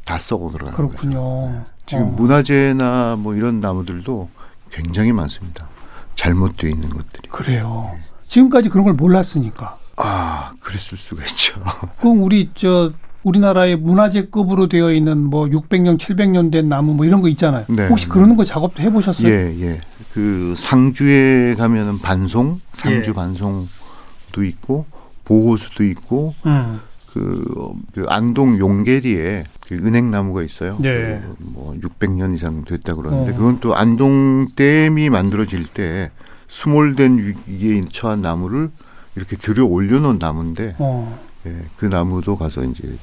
다 0.05 0.17
썩어 0.17 0.51
들어가는 0.51 0.73
그렇군요. 0.75 1.49
네. 1.51 1.61
지금 1.85 2.03
어. 2.03 2.07
문화재나 2.07 3.17
뭐 3.19 3.35
이런 3.35 3.59
나무들도 3.59 4.29
굉장히 4.71 5.11
많습니다. 5.11 5.67
잘못되어 6.15 6.69
있는 6.69 6.89
것들이. 6.89 7.29
그래요. 7.29 7.91
네. 7.93 8.01
지금까지 8.27 8.69
그런 8.69 8.85
걸 8.85 8.93
몰랐으니까. 8.93 9.77
아, 9.97 10.53
그랬을 10.61 10.97
수가 10.97 11.23
있죠. 11.23 11.61
그럼 11.99 12.23
우리 12.23 12.49
저 12.55 12.93
우리나라의 13.23 13.77
문화재급으로 13.77 14.67
되어 14.67 14.91
있는 14.91 15.17
뭐 15.19 15.45
600년, 15.45 15.97
700년 15.99 16.51
된 16.51 16.69
나무 16.69 16.93
뭐 16.93 17.05
이런 17.05 17.21
거 17.21 17.27
있잖아요. 17.29 17.65
네, 17.69 17.87
혹시 17.87 18.05
네. 18.05 18.11
그런 18.11 18.35
거 18.35 18.43
작업도 18.43 18.81
해보셨어요? 18.81 19.27
예, 19.27 19.55
예. 19.61 19.81
그 20.13 20.53
상주에 20.57 21.55
가면은 21.55 21.99
반송, 21.99 22.59
상주 22.73 23.11
예. 23.11 23.13
반송도 23.13 24.43
있고 24.43 24.85
보호수도 25.25 25.83
있고 25.85 26.33
음. 26.45 26.79
그, 27.13 27.73
그 27.93 28.05
안동 28.07 28.57
용계리에 28.57 29.43
그 29.67 29.75
은행나무가 29.75 30.43
있어요. 30.43 30.77
네. 30.79 31.21
그 31.21 31.35
뭐 31.39 31.75
600년 31.81 32.33
이상 32.35 32.63
됐다 32.65 32.95
그러는데 32.95 33.31
어. 33.31 33.35
그건 33.35 33.59
또 33.59 33.75
안동 33.75 34.47
댐이 34.55 35.09
만들어질 35.09 35.65
때 35.67 36.11
수몰된 36.47 37.17
위기에 37.47 37.81
처한 37.91 38.21
나무를 38.21 38.71
이렇게 39.15 39.35
들여 39.35 39.65
올려놓은 39.65 40.17
나무인데 40.19 40.75
어. 40.79 41.19
예, 41.45 41.55
그 41.77 41.85
나무도 41.85 42.35
가서 42.35 42.63
이제 42.63 42.97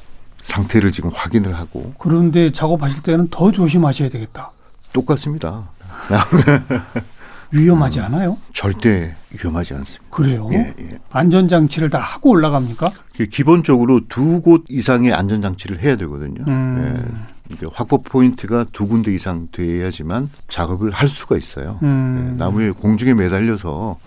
상태를 0.52 0.92
지금 0.92 1.11
확인을 1.12 1.54
하고. 1.54 1.92
그런데 1.98 2.50
작업하실 2.52 3.02
때는 3.02 3.28
더 3.30 3.52
조심하셔야 3.52 4.08
되겠다. 4.08 4.50
똑같습니다. 4.92 5.68
위험하지 7.50 8.00
음, 8.00 8.04
않아요? 8.04 8.37
절대 8.52 9.14
위험하지 9.30 9.74
않습니다. 9.74 10.04
그래요? 10.11 10.46
예, 10.52 10.74
예. 10.80 10.98
안전장치를 11.11 11.88
다 11.90 11.98
하고 11.98 12.30
올라갑니까? 12.30 12.90
기본적으로 13.30 14.00
두 14.08 14.40
곳 14.42 14.64
이상의 14.68 15.12
안전장치를 15.14 15.82
해야 15.82 15.96
되거든요. 15.96 16.44
음. 16.48 17.26
예. 17.50 17.66
확보 17.72 18.02
포인트가 18.02 18.64
두 18.72 18.87
군데 18.87 19.14
이상 19.14 19.48
돼야지만 19.52 20.30
작업을 20.48 20.90
할 20.90 21.08
수가 21.08 21.37
있어요. 21.37 21.78
음. 21.82 22.32
예. 22.32 22.37
나무에 22.38 22.70
공중에 22.70 23.14
매달려서 23.14 23.98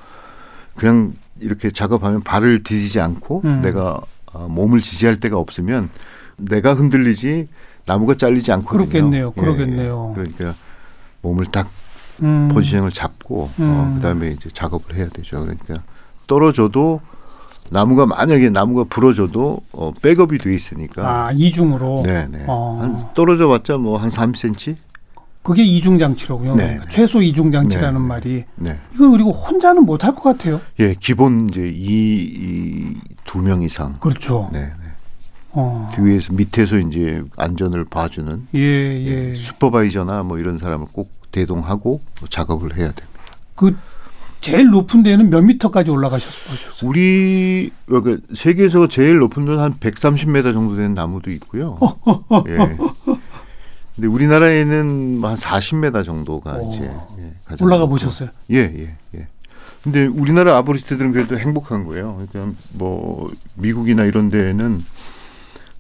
그냥 0.76 1.14
이렇게 1.40 1.72
작업하면 1.72 2.22
발을 2.22 2.62
디디지 2.64 3.00
않고 3.00 3.42
음. 3.46 3.62
내가 3.64 4.00
어, 4.34 4.48
몸을 4.50 4.82
지지할 4.82 5.20
데가 5.20 5.38
없으면 5.38 5.90
내가 6.42 6.74
흔들리지 6.74 7.48
나무가 7.86 8.16
잘리지 8.16 8.52
않거든요. 8.52 8.86
그렇겠네요. 8.90 9.34
예, 9.36 9.42
그러겠네요. 9.42 10.12
그러니까 10.14 10.56
몸을 11.22 11.46
딱 11.48 11.70
음. 12.22 12.48
포지션을 12.52 12.92
잡고 12.92 13.44
어, 13.44 13.54
음. 13.60 13.70
어, 13.70 13.94
그다음에 13.96 14.32
이제 14.32 14.50
작업을 14.52 14.96
해야 14.96 15.08
되죠. 15.10 15.38
그러니까 15.38 15.76
떨어져도 16.28 17.02
나무가 17.70 18.06
만약에 18.06 18.50
나무가 18.50 18.84
부러져도 18.84 19.62
어, 19.72 19.92
백업이 20.02 20.38
돼 20.40 20.54
있으니까. 20.54 21.28
아 21.28 21.32
이중으로. 21.32 22.04
네네. 22.06 22.46
어. 22.48 22.78
한 22.82 23.14
떨어져봤자 23.14 23.78
뭐 23.78 23.98
한 23.98 24.10
3cm. 24.10 24.76
그게 25.44 25.64
이중 25.64 25.98
장치로군요. 25.98 26.56
네. 26.56 26.80
최소 26.92 27.20
이중 27.20 27.52
장치라는 27.52 28.00
네. 28.02 28.08
말이. 28.08 28.44
네. 28.58 28.78
이건 28.94 29.10
그리고 29.12 29.32
혼자는 29.32 29.86
못할 29.86 30.14
것 30.14 30.22
같아요. 30.22 30.62
예, 30.80 30.94
기본 31.00 31.50
이제 31.50 31.72
이 31.74 32.94
두 33.26 33.42
명 33.42 33.62
이상. 33.64 33.96
그렇죠. 34.00 34.50
네. 34.54 34.72
네. 35.54 35.62
어. 35.62 35.88
뒤에서 35.94 36.34
밑에서 36.34 36.78
이제 36.80 37.24
안전을 37.36 37.86
봐주는 37.86 38.48
예, 38.56 38.60
예. 38.60 39.30
예, 39.32 39.36
슈퍼바이저나 39.36 40.24
뭐 40.24 40.40
이런 40.40 40.58
사람을 40.58 40.88
꼭 40.92 41.12
대동하고 41.32 42.02
작업을 42.30 42.78
해야 42.78 42.92
됩니다. 42.92 43.24
그 43.56 43.76
제일 44.40 44.70
높은 44.70 45.04
데는 45.04 45.30
몇 45.30 45.42
미터까지 45.42 45.92
올라가셨어요? 45.92 46.90
우리 46.90 47.72
그 47.86 48.22
세계에서 48.34 48.88
제일 48.88 49.18
높은 49.20 49.46
데는 49.46 49.60
한 49.60 49.74
130m 49.76 50.54
정도 50.54 50.76
되는 50.76 50.94
나무도 50.94 51.32
있고요. 51.32 51.78
예. 52.48 52.58
근데 53.96 54.08
우리나라에는 54.08 55.20
한 55.22 55.36
40m 55.36 56.04
정도가 56.04 56.54
오. 56.54 56.74
이제 56.74 56.90
예, 57.20 57.64
올라가 57.64 57.86
보셨어요? 57.86 58.30
예, 58.50 58.58
예, 58.58 58.96
예. 59.16 59.28
근데 59.84 60.06
우리나라 60.06 60.58
아보리스트들은 60.58 61.12
그래도 61.12 61.38
행복한 61.38 61.86
거예요. 61.86 62.26
그러니까 62.32 62.58
뭐 62.72 63.32
미국이나 63.56 64.06
이런 64.06 64.30
데에는 64.30 64.84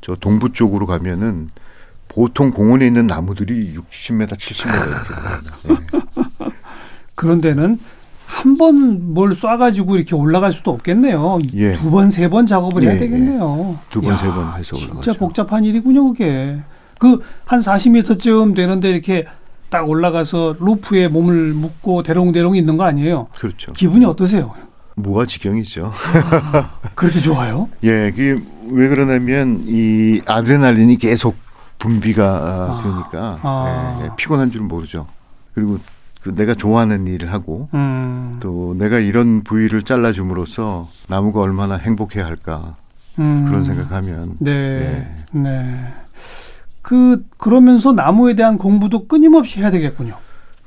저 0.01 0.15
동부 0.15 0.51
쪽으로 0.53 0.85
가면은 0.87 1.49
보통 2.07 2.51
공원에 2.51 2.87
있는 2.87 3.07
나무들이 3.07 3.73
60m, 3.75 4.27
70m 4.33 4.65
이렇게 5.65 5.69
네. 5.69 5.75
그런 7.15 7.39
데는 7.41 7.79
한 8.25 8.55
번 8.57 9.13
뭘 9.13 9.31
쏴가지고 9.31 9.95
이렇게 9.95 10.15
올라갈 10.15 10.53
수도 10.53 10.71
없겠네요. 10.71 11.39
예. 11.55 11.73
두 11.75 11.91
번, 11.91 12.09
세 12.11 12.29
번 12.29 12.45
작업을 12.45 12.81
예, 12.83 12.87
해야 12.91 12.99
되겠네요. 12.99 13.75
예. 13.77 13.77
두 13.91 14.01
번, 14.01 14.17
세 14.17 14.25
번 14.27 14.57
해서 14.57 14.77
올라가죠. 14.77 15.01
진짜 15.01 15.19
복잡한 15.19 15.63
일이군요, 15.65 16.13
그게. 16.13 16.59
그 16.97 17.19
한 17.45 17.59
40m쯤 17.59 18.55
되는데 18.55 18.89
이렇게 18.89 19.25
딱 19.69 19.87
올라가서 19.89 20.55
루프에 20.59 21.09
몸을 21.09 21.53
묶고 21.53 22.03
대롱대롱 22.03 22.55
있는 22.55 22.77
거 22.77 22.85
아니에요? 22.85 23.27
그렇죠. 23.37 23.73
기분이 23.73 24.05
어떠세요? 24.05 24.53
뭐가 24.95 25.25
지경이죠. 25.25 25.91
아, 25.93 26.69
그렇게 26.95 27.19
좋아요? 27.19 27.67
예, 27.83 28.11
그게 28.11 28.37
왜 28.71 28.87
그러냐면 28.87 29.63
이 29.65 30.21
아드레날린이 30.27 30.97
계속 30.97 31.35
분비가 31.79 32.23
아, 32.25 32.81
되니까 32.83 33.39
아. 33.41 33.97
예, 34.01 34.05
예, 34.05 34.09
피곤한 34.15 34.51
줄 34.51 34.61
모르죠. 34.61 35.07
그리고 35.53 35.79
그 36.21 36.33
내가 36.35 36.53
좋아하는 36.53 37.07
일을 37.07 37.33
하고 37.33 37.69
음. 37.73 38.37
또 38.39 38.75
내가 38.77 38.99
이런 38.99 39.41
부위를 39.43 39.81
잘라줌으로써 39.83 40.87
나무가 41.07 41.39
얼마나 41.41 41.75
행복해 41.75 42.21
할까 42.21 42.75
음. 43.19 43.45
그런 43.45 43.63
생각하면 43.63 44.35
네, 44.39 44.51
예. 44.51 45.39
네. 45.39 45.93
그 46.83 47.23
그러면서 47.37 47.91
나무에 47.93 48.35
대한 48.35 48.57
공부도 48.57 49.07
끊임없이 49.07 49.59
해야 49.59 49.71
되겠군요. 49.71 50.15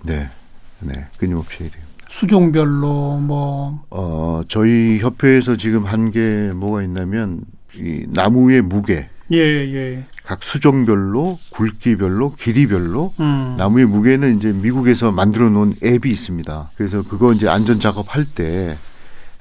네, 0.03 0.29
네, 0.81 1.07
끊임없이 1.19 1.63
해야 1.65 1.71
돼요. 1.71 1.83
수종별로 2.09 3.19
뭐. 3.19 3.85
어 3.91 4.43
저희 4.49 4.99
협회에서 5.01 5.57
지금 5.57 5.85
한 5.85 6.11
게 6.11 6.53
뭐가 6.55 6.83
있냐면 6.83 7.41
이 7.79 8.07
나무의 8.09 8.63
무게. 8.63 9.09
예, 9.33 9.39
예. 9.39 10.05
각 10.23 10.43
수종별로 10.43 11.39
굵기별로 11.51 12.35
길이별로 12.37 13.15
음. 13.21 13.55
나무의 13.59 13.87
무게는 13.87 14.37
이제 14.37 14.53
미국에서 14.53 15.11
만들어 15.11 15.49
놓은 15.51 15.75
앱이 15.83 16.11
있습니다. 16.11 16.71
그래서 16.77 17.03
그거 17.03 17.33
이제 17.33 17.49
안전 17.49 17.81
작업할 17.81 18.27
때 18.35 18.77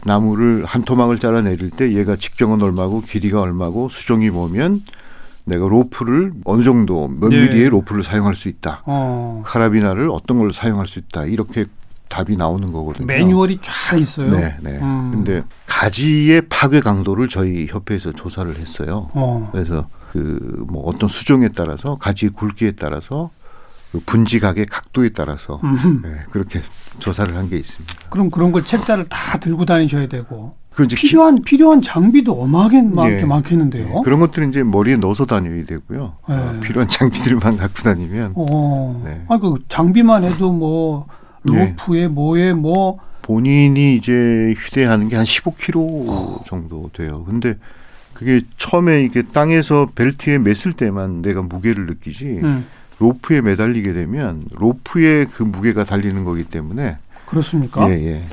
나무를 0.06 0.66
한 0.66 0.84
토막을 0.84 1.20
잘라 1.20 1.42
내릴 1.42 1.70
때 1.70 1.94
얘가 1.94 2.16
직경은 2.16 2.62
얼마고 2.62 3.02
길이가 3.02 3.42
얼마고 3.42 3.90
수종이 3.90 4.30
뭐면 4.30 4.84
내가 5.46 5.68
로프를 5.68 6.34
어느 6.46 6.64
정도 6.64 7.08
몇 7.08 7.30
네. 7.30 7.42
미리의 7.42 7.70
로프를 7.70 8.04
사용할 8.04 8.36
수 8.36 8.48
있다. 8.48 8.84
어. 8.86 9.42
카라비나를 9.46 10.10
어떤 10.10 10.40
걸 10.40 10.54
사용할 10.54 10.88
수 10.88 11.00
있다. 11.00 11.26
이렇게 11.26 11.66
답이 12.14 12.38
나오는 12.38 12.72
거거든요. 12.72 13.08
매뉴얼이 13.08 13.60
쫙 13.64 13.98
있어요. 13.98 14.30
네, 14.30 14.56
네. 14.62 14.80
음. 14.80 15.10
근데 15.12 15.42
가지의 15.66 16.44
파괴 16.48 16.80
강도를 16.80 17.28
저희 17.28 17.66
협회에서 17.68 18.12
조사를 18.12 18.56
했어요. 18.58 19.10
어. 19.14 19.50
그래서 19.52 19.88
그 20.12 20.64
뭐 20.68 20.84
어떤 20.86 21.10
수종에 21.10 21.50
따라서 21.50 21.96
가지 21.96 22.30
굵기에 22.30 22.74
따라서 22.74 23.32
그 23.92 24.00
분지각의 24.06 24.68
각도에 24.68 25.10
따라서 25.10 25.60
음. 25.64 26.02
네, 26.04 26.10
그렇게 26.32 26.62
조사를 27.00 27.36
한 27.36 27.50
게 27.50 27.58
있습니다. 27.58 27.94
그럼 28.10 28.30
그런 28.30 28.52
걸 28.52 28.64
책자를 28.64 29.06
다 29.10 29.40
들고 29.40 29.66
다니셔야 29.66 30.08
되고 30.08 30.56
그 30.72 30.88
필요한 30.88 31.36
기... 31.36 31.42
필요한 31.44 31.82
장비도 31.82 32.34
어마하게 32.42 32.82
네. 32.82 33.26
많겠는데요. 33.26 33.88
네. 33.88 34.02
그런 34.04 34.20
것들은 34.20 34.50
이제 34.50 34.64
머리에 34.64 34.96
넣어서 34.98 35.26
다녀야 35.26 35.64
되고요. 35.66 36.14
네. 36.30 36.36
어, 36.36 36.60
필요한 36.62 36.88
장비들만 36.90 37.58
갖고 37.58 37.82
다니면. 37.84 38.34
어. 38.36 39.02
네. 39.06 39.26
아그 39.30 39.56
장비만 39.70 40.24
해도 40.24 40.52
뭐 40.52 41.06
네. 41.08 41.14
로프에 41.44 42.08
뭐에 42.08 42.54
뭐 42.54 43.00
본인이 43.22 43.96
이제 43.96 44.54
휴대하는 44.58 45.10
게 45.10 45.16
한 45.16 45.26
15kg 45.26 46.46
정도 46.46 46.90
돼요. 46.94 47.24
근데 47.26 47.56
그게 48.14 48.42
처음에 48.58 49.04
이게 49.04 49.24
땅에서 49.24 49.90
벨트에 49.96 50.38
맸을 50.38 50.76
때만 50.78 51.22
내가 51.22 51.42
무게를 51.42 51.86
느끼지 51.88 52.26
음. 52.44 52.66
로프에 53.00 53.42
매달리게 53.42 53.94
되면 53.94 54.46
로프에 54.52 55.26
그 55.26 55.44
무게가 55.44 55.84
달리는 55.84 56.24
거기 56.24 56.44
때문에 56.44 56.98
그렇습니까? 57.26 57.90
예, 57.90 57.94
예. 58.06 58.24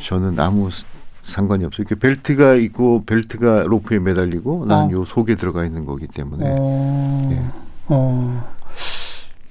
저는 0.00 0.38
아무 0.38 0.68
상관이 1.22 1.64
없어요. 1.64 1.86
이렇게 1.88 1.94
벨트가 1.98 2.54
있고 2.54 3.02
벨트가 3.06 3.64
로프에 3.66 3.98
매달리고 3.98 4.66
나는 4.66 4.86
어. 4.88 4.90
요 5.00 5.04
속에 5.04 5.34
들어가 5.34 5.64
있는 5.64 5.84
거기 5.84 6.06
때문에. 6.06 6.44
어. 6.48 7.28
예. 7.32 7.40
어. 7.88 8.54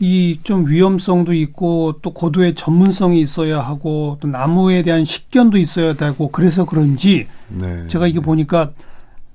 이 0.04 0.40
좀 0.44 0.68
위험성도 0.68 1.34
있고 1.34 2.00
또 2.02 2.12
고도의 2.12 2.56
전문성이 2.56 3.22
있어야 3.22 3.62
하고 3.62 4.18
또 4.20 4.28
나무에 4.28 4.82
대한 4.82 5.06
식견도 5.06 5.58
있어야 5.58 5.94
되고 5.94 6.30
그래서 6.30 6.66
그런지 6.66 7.28
네. 7.48 7.88
제가 7.88 8.08
이게 8.08 8.20
보니까 8.20 8.72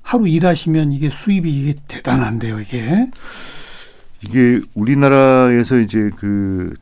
하루 0.02 0.28
일하시면 0.28 0.92
이게 0.92 1.09
수입이 1.09 1.50
이게 1.50 1.74
대단한데요, 1.88 2.61
이게. 2.61 3.11
이게 4.22 4.61
우리나라에서 4.74 5.78
이제 5.78 6.11
그 6.16 6.74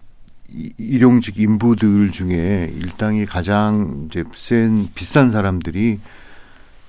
일용직 0.78 1.38
인부들 1.38 2.10
중에 2.10 2.72
일당이 2.74 3.24
가장 3.24 4.06
이제 4.08 4.24
센 4.32 4.88
비싼 4.94 5.30
사람들이 5.30 6.00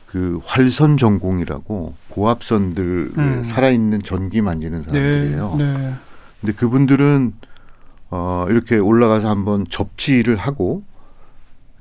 그 0.07 0.39
활선 0.45 0.97
전공이라고 0.97 1.93
고압선들 2.09 3.11
음. 3.17 3.43
살아있는 3.43 4.01
전기 4.03 4.41
만지는 4.41 4.83
사람들이에요. 4.83 5.55
네, 5.59 5.73
네. 5.73 5.93
근데 6.41 6.53
그분들은 6.53 7.33
어 8.09 8.45
이렇게 8.49 8.77
올라가서 8.77 9.29
한번 9.29 9.65
접지를 9.69 10.37
하고 10.37 10.83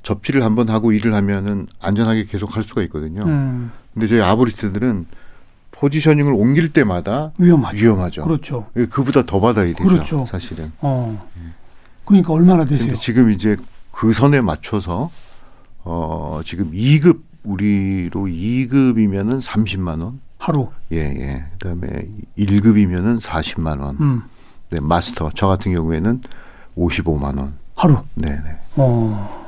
접지를 0.03 0.43
한번 0.45 0.69
하고 0.69 0.93
일을 0.93 1.15
하면은 1.15 1.67
안전하게 1.81 2.25
계속 2.27 2.57
할 2.57 2.63
수가 2.63 2.83
있거든요. 2.85 3.23
음. 3.25 3.71
근데 3.93 4.07
저희 4.07 4.21
아보리스트들은 4.21 5.07
포지셔닝을 5.73 6.33
옮길 6.33 6.73
때마다 6.73 7.33
위험하죠. 7.39 7.77
위험하죠. 7.77 8.25
그렇죠. 8.25 8.67
예, 8.77 8.87
그보다 8.87 9.27
더 9.27 9.41
받아야 9.41 9.67
되죠. 9.67 9.85
그렇죠. 9.85 10.25
사실은. 10.27 10.73
어. 10.81 11.29
그러니까 12.05 12.33
얼마나 12.33 12.65
되세요? 12.65 12.95
지금 12.95 13.31
이제 13.31 13.57
그 13.91 14.13
선에 14.13 14.41
맞춰서 14.41 15.11
어 15.83 16.41
지금 16.45 16.73
2급 16.73 17.21
우리로 17.45 18.23
2급이면은 18.23 19.41
30만 19.43 20.03
원. 20.03 20.21
하루. 20.39 20.69
예, 20.93 20.99
예. 20.99 21.45
그다음에 21.53 22.09
1급이면은 22.39 23.21
40만 23.21 23.81
원. 23.81 23.97
음. 24.01 24.23
네, 24.71 24.81
마스터. 24.81 25.31
저 25.35 25.47
같은 25.47 25.73
경우에는 25.75 26.21
55만 26.77 27.39
원. 27.39 27.55
하루. 27.75 27.99
네, 28.15 28.31
네. 28.31 28.57
어. 28.77 29.47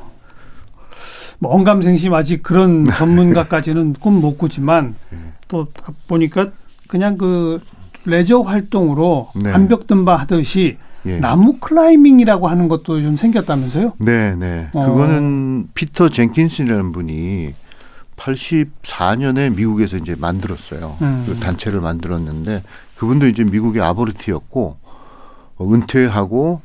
뭐 1.40 1.54
언감생심 1.54 2.12
아직 2.14 2.42
그런 2.42 2.84
전문가까지는 2.92 3.94
꿈 3.94 4.14
못 4.20 4.38
꾸지만 4.38 4.96
네. 5.10 5.18
또 5.48 5.68
보니까 6.08 6.48
그냥 6.88 7.16
그 7.16 7.60
레저 8.04 8.40
활동으로 8.40 9.30
네. 9.36 9.52
암벽등반 9.52 10.18
하듯이 10.20 10.78
예. 11.06 11.18
나무 11.20 11.58
클라이밍이라고 11.58 12.48
하는 12.48 12.66
것도 12.68 13.00
좀 13.02 13.16
생겼다면서요? 13.16 13.92
네, 13.98 14.34
네. 14.34 14.68
어. 14.72 14.86
그거는 14.86 15.68
피터 15.74 16.08
젠킨슨이라는 16.08 16.92
분이 16.92 17.54
84년에 18.16 19.54
미국에서 19.54 19.96
이제 19.96 20.16
만들었어요. 20.18 20.96
음. 21.02 21.24
그 21.26 21.36
단체를 21.38 21.80
만들었는데 21.80 22.62
그분도 22.96 23.28
이제 23.28 23.44
미국의 23.44 23.80
arborist였고 23.82 24.76
어, 24.82 24.87
은퇴하고 25.60 26.60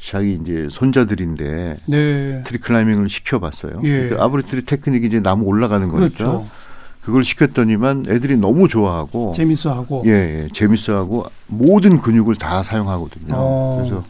자기 0.00 0.38
이제 0.40 0.68
손자들한테 0.70 1.78
네. 1.86 2.42
tree 2.44 2.61
climbing을 2.61 3.08
시켜봤어요. 3.08 3.80
예. 3.84 4.08
그 4.08 4.16
arborist 4.20 4.64
테크닉이 4.64 5.06
이제 5.06 5.20
나무 5.20 5.44
올라가는 5.44 5.86
거니까 5.88 6.16
그렇죠. 6.16 6.46
그걸 7.02 7.24
시켰더니만 7.24 8.06
애들이 8.08 8.36
너무 8.36 8.68
좋아하고 8.68 9.32
재밌어하고 9.32 10.02
예, 10.06 10.10
예 10.10 10.48
재밌어하고 10.52 11.26
모든 11.46 11.98
근육을 11.98 12.36
다 12.36 12.62
사용하거든요. 12.62 13.34
어. 13.34 13.76
그래서 13.78 14.04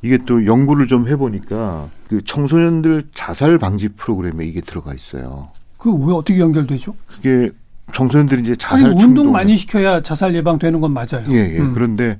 이게 0.00 0.18
또 0.26 0.44
연구를 0.46 0.86
좀 0.86 1.08
해보니까 1.08 1.88
그 2.08 2.24
청소년들 2.24 3.04
자살 3.14 3.58
방지 3.58 3.88
프로그램에 3.88 4.44
이게 4.44 4.60
들어가 4.60 4.94
있어요. 4.94 5.50
그 5.78 5.90
왜 5.90 6.14
어떻게 6.14 6.38
연결되죠? 6.38 6.94
그게 7.06 7.50
청소년들이 7.92 8.42
이제 8.42 8.56
자살 8.56 8.92
아니, 8.92 9.04
운동 9.04 9.30
많이 9.30 9.56
시켜야 9.56 10.00
자살 10.00 10.34
예방되는 10.34 10.80
건 10.80 10.92
맞아요. 10.92 11.24
예, 11.28 11.54
예. 11.54 11.58
음. 11.58 11.72
그런데 11.74 12.18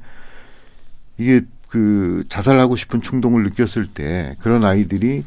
이게 1.18 1.42
그 1.68 2.24
자살하고 2.28 2.76
싶은 2.76 3.00
충동을 3.00 3.44
느꼈을 3.44 3.86
때 3.86 4.36
그런 4.40 4.64
아이들이 4.64 5.24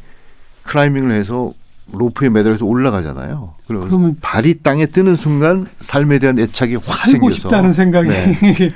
클라이밍을 0.63 1.12
해서 1.12 1.54
로프에 1.91 2.30
매달려서 2.30 2.65
올라가잖아요. 2.65 3.54
그러면 3.67 4.17
발이 4.21 4.62
땅에 4.62 4.86
뜨는 4.86 5.15
순간 5.15 5.67
삶에 5.78 6.19
대한 6.19 6.38
애착이 6.39 6.76
확 6.76 6.84
살고 6.84 7.30
생겨서 7.32 7.36
싶다는 7.36 7.74
생각이 7.74 8.10
네. 8.10 8.38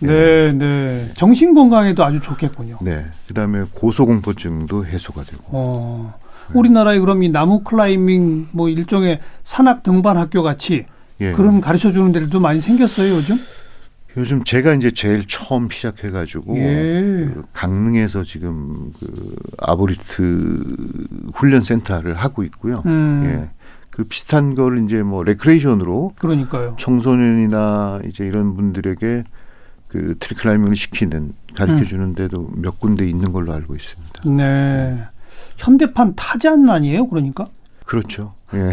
네, 0.00 0.52
네. 0.52 1.10
정신 1.14 1.54
건강에도 1.54 2.04
아주 2.04 2.20
좋겠군요. 2.20 2.78
네. 2.82 3.06
그다음에 3.26 3.64
고소공포증도 3.72 4.86
해소가 4.86 5.24
되고. 5.24 5.42
어. 5.48 6.14
우리나라에 6.54 6.98
그럼 6.98 7.22
이 7.22 7.28
나무 7.28 7.62
클라이밍 7.62 8.48
뭐 8.52 8.68
일종의 8.68 9.20
산악 9.44 9.82
등반 9.82 10.16
학교 10.16 10.42
같이 10.42 10.86
예. 11.20 11.32
그런 11.32 11.60
가르쳐 11.60 11.92
주는 11.92 12.10
데도 12.12 12.40
많이 12.40 12.60
생겼어요 12.60 13.16
요즘? 13.16 13.38
요즘 14.18 14.42
제가 14.42 14.74
이제 14.74 14.90
제일 14.90 15.24
처음 15.26 15.70
시작해가지고 15.70 16.56
예. 16.58 17.30
그 17.32 17.42
강릉에서 17.52 18.24
지금 18.24 18.92
그 18.98 19.36
arborist 19.58 20.64
훈련 21.34 21.60
센터를 21.60 22.14
하고 22.14 22.42
있고요. 22.42 22.82
음. 22.86 23.22
예. 23.26 23.50
그 23.90 24.04
비슷한 24.04 24.56
걸 24.56 24.84
이제 24.84 25.02
뭐 25.02 25.22
레크레이션으로 25.22 26.14
그러니까요. 26.18 26.74
청소년이나 26.78 28.00
이제 28.06 28.24
이런 28.24 28.54
분들에게 28.54 29.22
그 29.86 30.16
tree 30.18 30.33
climbing을 30.33 30.74
시키는 30.74 31.32
가르쳐 31.54 31.84
주는 31.84 32.14
데도 32.14 32.40
음. 32.40 32.62
몇 32.62 32.80
군데 32.80 33.08
있는 33.08 33.32
걸로 33.32 33.52
알고 33.52 33.76
있습니다. 33.76 34.30
네. 34.36 35.00
현대판 35.58 36.16
타잔 36.16 36.68
아니에요? 36.68 37.06
그러니까? 37.06 37.46
그렇죠. 37.86 38.34
예. 38.54 38.72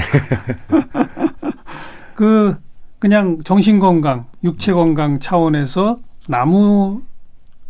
그 2.15 2.55
그냥 2.99 3.39
정신 3.43 3.79
건강, 3.79 4.25
육체 4.43 4.73
건강 4.73 5.19
차원에서 5.19 5.99
나무 6.27 7.01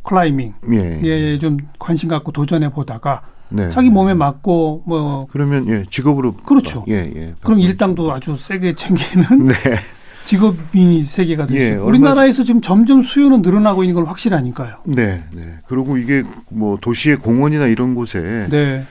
클라이밍 0.03 0.53
예, 0.71 1.01
예, 1.03 1.37
좀 1.39 1.57
관심 1.79 2.09
갖고 2.09 2.31
도전해 2.31 2.69
보다가 2.69 3.21
네. 3.49 3.69
자기 3.69 3.89
몸에 3.89 4.13
맞고 4.13 4.83
뭐 4.85 5.27
그러면 5.31 5.67
예 5.67 5.85
직업으로 5.89 6.31
그렇죠. 6.31 6.85
예, 6.87 7.11
예. 7.15 7.33
그럼 7.41 7.59
일당도 7.59 8.11
아주 8.11 8.37
세게 8.37 8.75
챙기는 8.75 9.45
네. 9.45 9.53
직업인이 10.25 11.03
세계가 11.03 11.45
됐어요. 11.45 11.73
예, 11.73 11.75
우리나라에서 11.75 12.43
지금 12.43 12.59
점점 12.59 13.01
수요는 13.03 13.41
늘어나고 13.41 13.83
있는 13.83 13.93
걸 13.95 14.05
확실하니까요. 14.05 14.77
네, 14.85 15.23
네. 15.33 15.59
그리고 15.67 15.97
이게 15.97 16.23
뭐 16.49 16.77
도시의 16.81 17.17
공원이나 17.17 17.67
이런 17.67 17.93
곳에 17.93 18.47
네. 18.49 18.85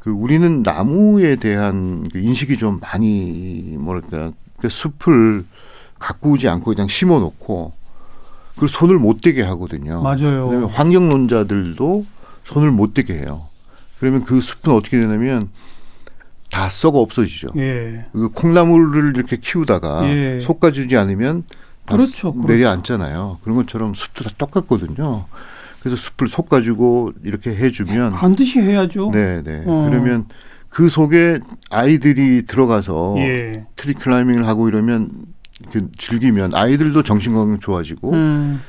그 0.00 0.10
우리는 0.10 0.62
나무에 0.62 1.36
대한 1.36 2.08
그 2.10 2.18
인식이 2.18 2.56
좀 2.56 2.80
많이 2.80 3.76
뭐랄까 3.78 4.32
그 4.58 4.70
숲을 4.70 5.44
가꾸지 5.98 6.48
않고 6.48 6.66
그냥 6.74 6.88
심어놓고 6.88 7.72
그걸 8.54 8.68
손을 8.68 8.98
못 8.98 9.20
대게 9.20 9.42
하거든요. 9.42 10.02
맞아요. 10.02 10.48
그다음에 10.48 10.66
환경론자들도 10.66 12.06
손을 12.44 12.70
못 12.70 12.94
대게 12.94 13.14
해요. 13.14 13.46
그러면 13.98 14.24
그 14.24 14.40
숲은 14.40 14.72
어떻게 14.72 14.98
되냐면 14.98 15.50
다 16.50 16.68
썩어 16.68 16.98
없어지죠. 17.00 17.48
예. 17.56 18.04
그 18.12 18.30
콩나물을 18.30 19.16
이렇게 19.16 19.36
키우다가 19.36 20.08
예. 20.08 20.40
솎아주지 20.40 20.96
않으면 20.96 21.44
다 21.84 21.96
그렇죠, 21.96 22.32
그렇죠. 22.32 22.48
내려앉잖아요. 22.48 23.38
그런 23.42 23.56
것처럼 23.56 23.94
숲도 23.94 24.24
다 24.24 24.30
똑같거든요. 24.38 25.26
그래서 25.80 25.96
숲을 25.96 26.28
솎아주고 26.28 27.12
이렇게 27.24 27.54
해주면 27.54 28.12
반드시 28.12 28.60
해야죠. 28.60 29.10
네, 29.12 29.42
네. 29.42 29.62
어. 29.66 29.86
그러면 29.88 30.26
그 30.68 30.88
속에 30.88 31.40
아이들이 31.70 32.44
들어가서 32.46 33.14
예. 33.18 33.64
tree 33.76 33.94
climbing을 33.94 34.46
하고 34.46 34.68
이러면 34.68 35.10
그 35.10 35.28
즐기면 35.98 36.54
아이들도 36.54 37.02
정신 37.02 37.34
건강 37.34 37.58
좋아지고 37.58 38.12
음. 38.12 38.60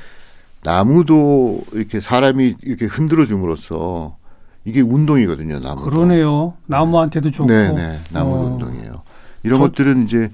나무도 0.63 1.63
이렇게 1.73 1.99
사람이 1.99 2.55
이렇게 2.61 2.85
흔들어 2.85 3.25
줌으로써 3.25 4.17
이게 4.65 4.81
운동이거든요. 4.81 5.59
나무. 5.61 5.81
그러네요. 5.81 6.53
나무한테도 6.65 7.31
좋고. 7.31 7.47
네, 7.47 7.71
네. 7.71 7.99
나무 8.11 8.35
어. 8.35 8.39
운동이에요. 8.51 8.93
이런 9.43 9.59
저, 9.59 9.65
것들은 9.67 10.03
이제 10.03 10.31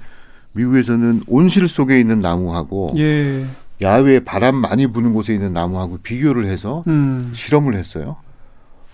미국에서는 0.54 1.24
온실 1.28 1.68
속에 1.68 2.00
있는 2.00 2.22
나무하고 2.22 2.94
예. 2.98 3.46
야외 3.82 4.20
바람 4.24 4.56
많이 4.56 4.88
부는 4.88 5.13
곳에 5.13 5.34
있는 5.34 5.54
나무하고 5.54 5.98
비교를 6.02 6.46
해서 6.46 6.84
음. 6.88 7.32
실험을 7.34 7.76
했어요. 7.76 8.15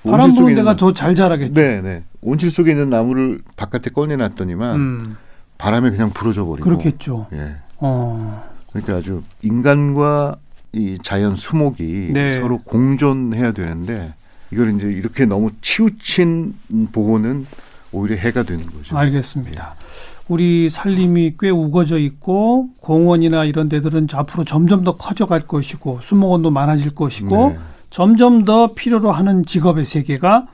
바람 0.04 0.34
부는 0.34 0.56
데가 0.56 0.76
더 0.76 0.91
잘 0.93 1.13
자라겠죠. 1.13 1.54
네, 1.54 1.80
네. 1.82 2.04
온실 2.21 2.50
속에 2.52 2.71
있는 2.71 2.89
나무를 2.89 3.41
바깥에 3.56 3.91
꺼내놨더니만 3.91 4.76
음. 4.76 5.15
바람에 5.62 5.91
그냥 5.91 6.10
부러져 6.10 6.43
버리고. 6.43 6.65
그렇겠죠. 6.65 7.28
예. 7.34 7.56
어. 7.78 8.43
그러니까 8.69 8.95
아주 8.95 9.21
인간과 9.43 10.36
이 10.74 10.97
자연 11.04 11.36
수목이 11.36 12.10
네. 12.12 12.39
서로 12.39 12.58
공존해야 12.60 13.52
되는데 13.52 14.13
이걸 14.52 14.76
이제 14.76 14.88
이렇게 14.88 15.26
너무 15.26 15.52
치우친 15.62 16.56
보호는 16.91 17.45
오히려 17.91 18.15
해가 18.15 18.43
되는 18.43 18.65
거죠. 18.65 18.97
알겠습니다. 18.97 19.76
우리 20.28 20.69
산림이 20.69 21.36
꽤 21.39 21.50
우거져 21.50 22.00
있고 22.00 22.69
공원이나 22.80 23.43
이런 23.43 23.69
데들은 23.69 24.08
앞으로 24.13 24.45
점점 24.45 24.84
더 24.84 24.95
커져갈 24.95 25.41
것이고 25.41 26.00
수목원도 26.02 26.50
많아질 26.52 26.95
것이고 26.95 27.50
네. 27.50 27.60
점점 27.89 28.45
더 28.45 28.74
필요로 28.74 29.12
하는 29.12 29.45
직업의 29.45 29.86
세계가 29.86 30.47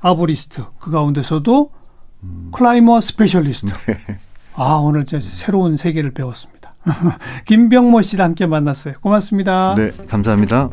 arborist 0.00 0.62
그 0.78 0.90
가운데서도 0.90 1.70
음. 2.22 2.48
climber 2.52 3.00
specialist. 3.00 3.72
네. 3.86 4.18
아 4.58 4.74
오늘 4.82 5.04
저 5.06 5.20
새로운 5.20 5.76
세계를 5.76 6.10
배웠습니다. 6.10 6.74
김병모 7.46 8.02
씨와 8.02 8.24
함께 8.24 8.46
만났어요. 8.46 8.94
고맙습니다. 9.00 9.74
네, 9.76 9.92
감사합니다. 10.08 10.70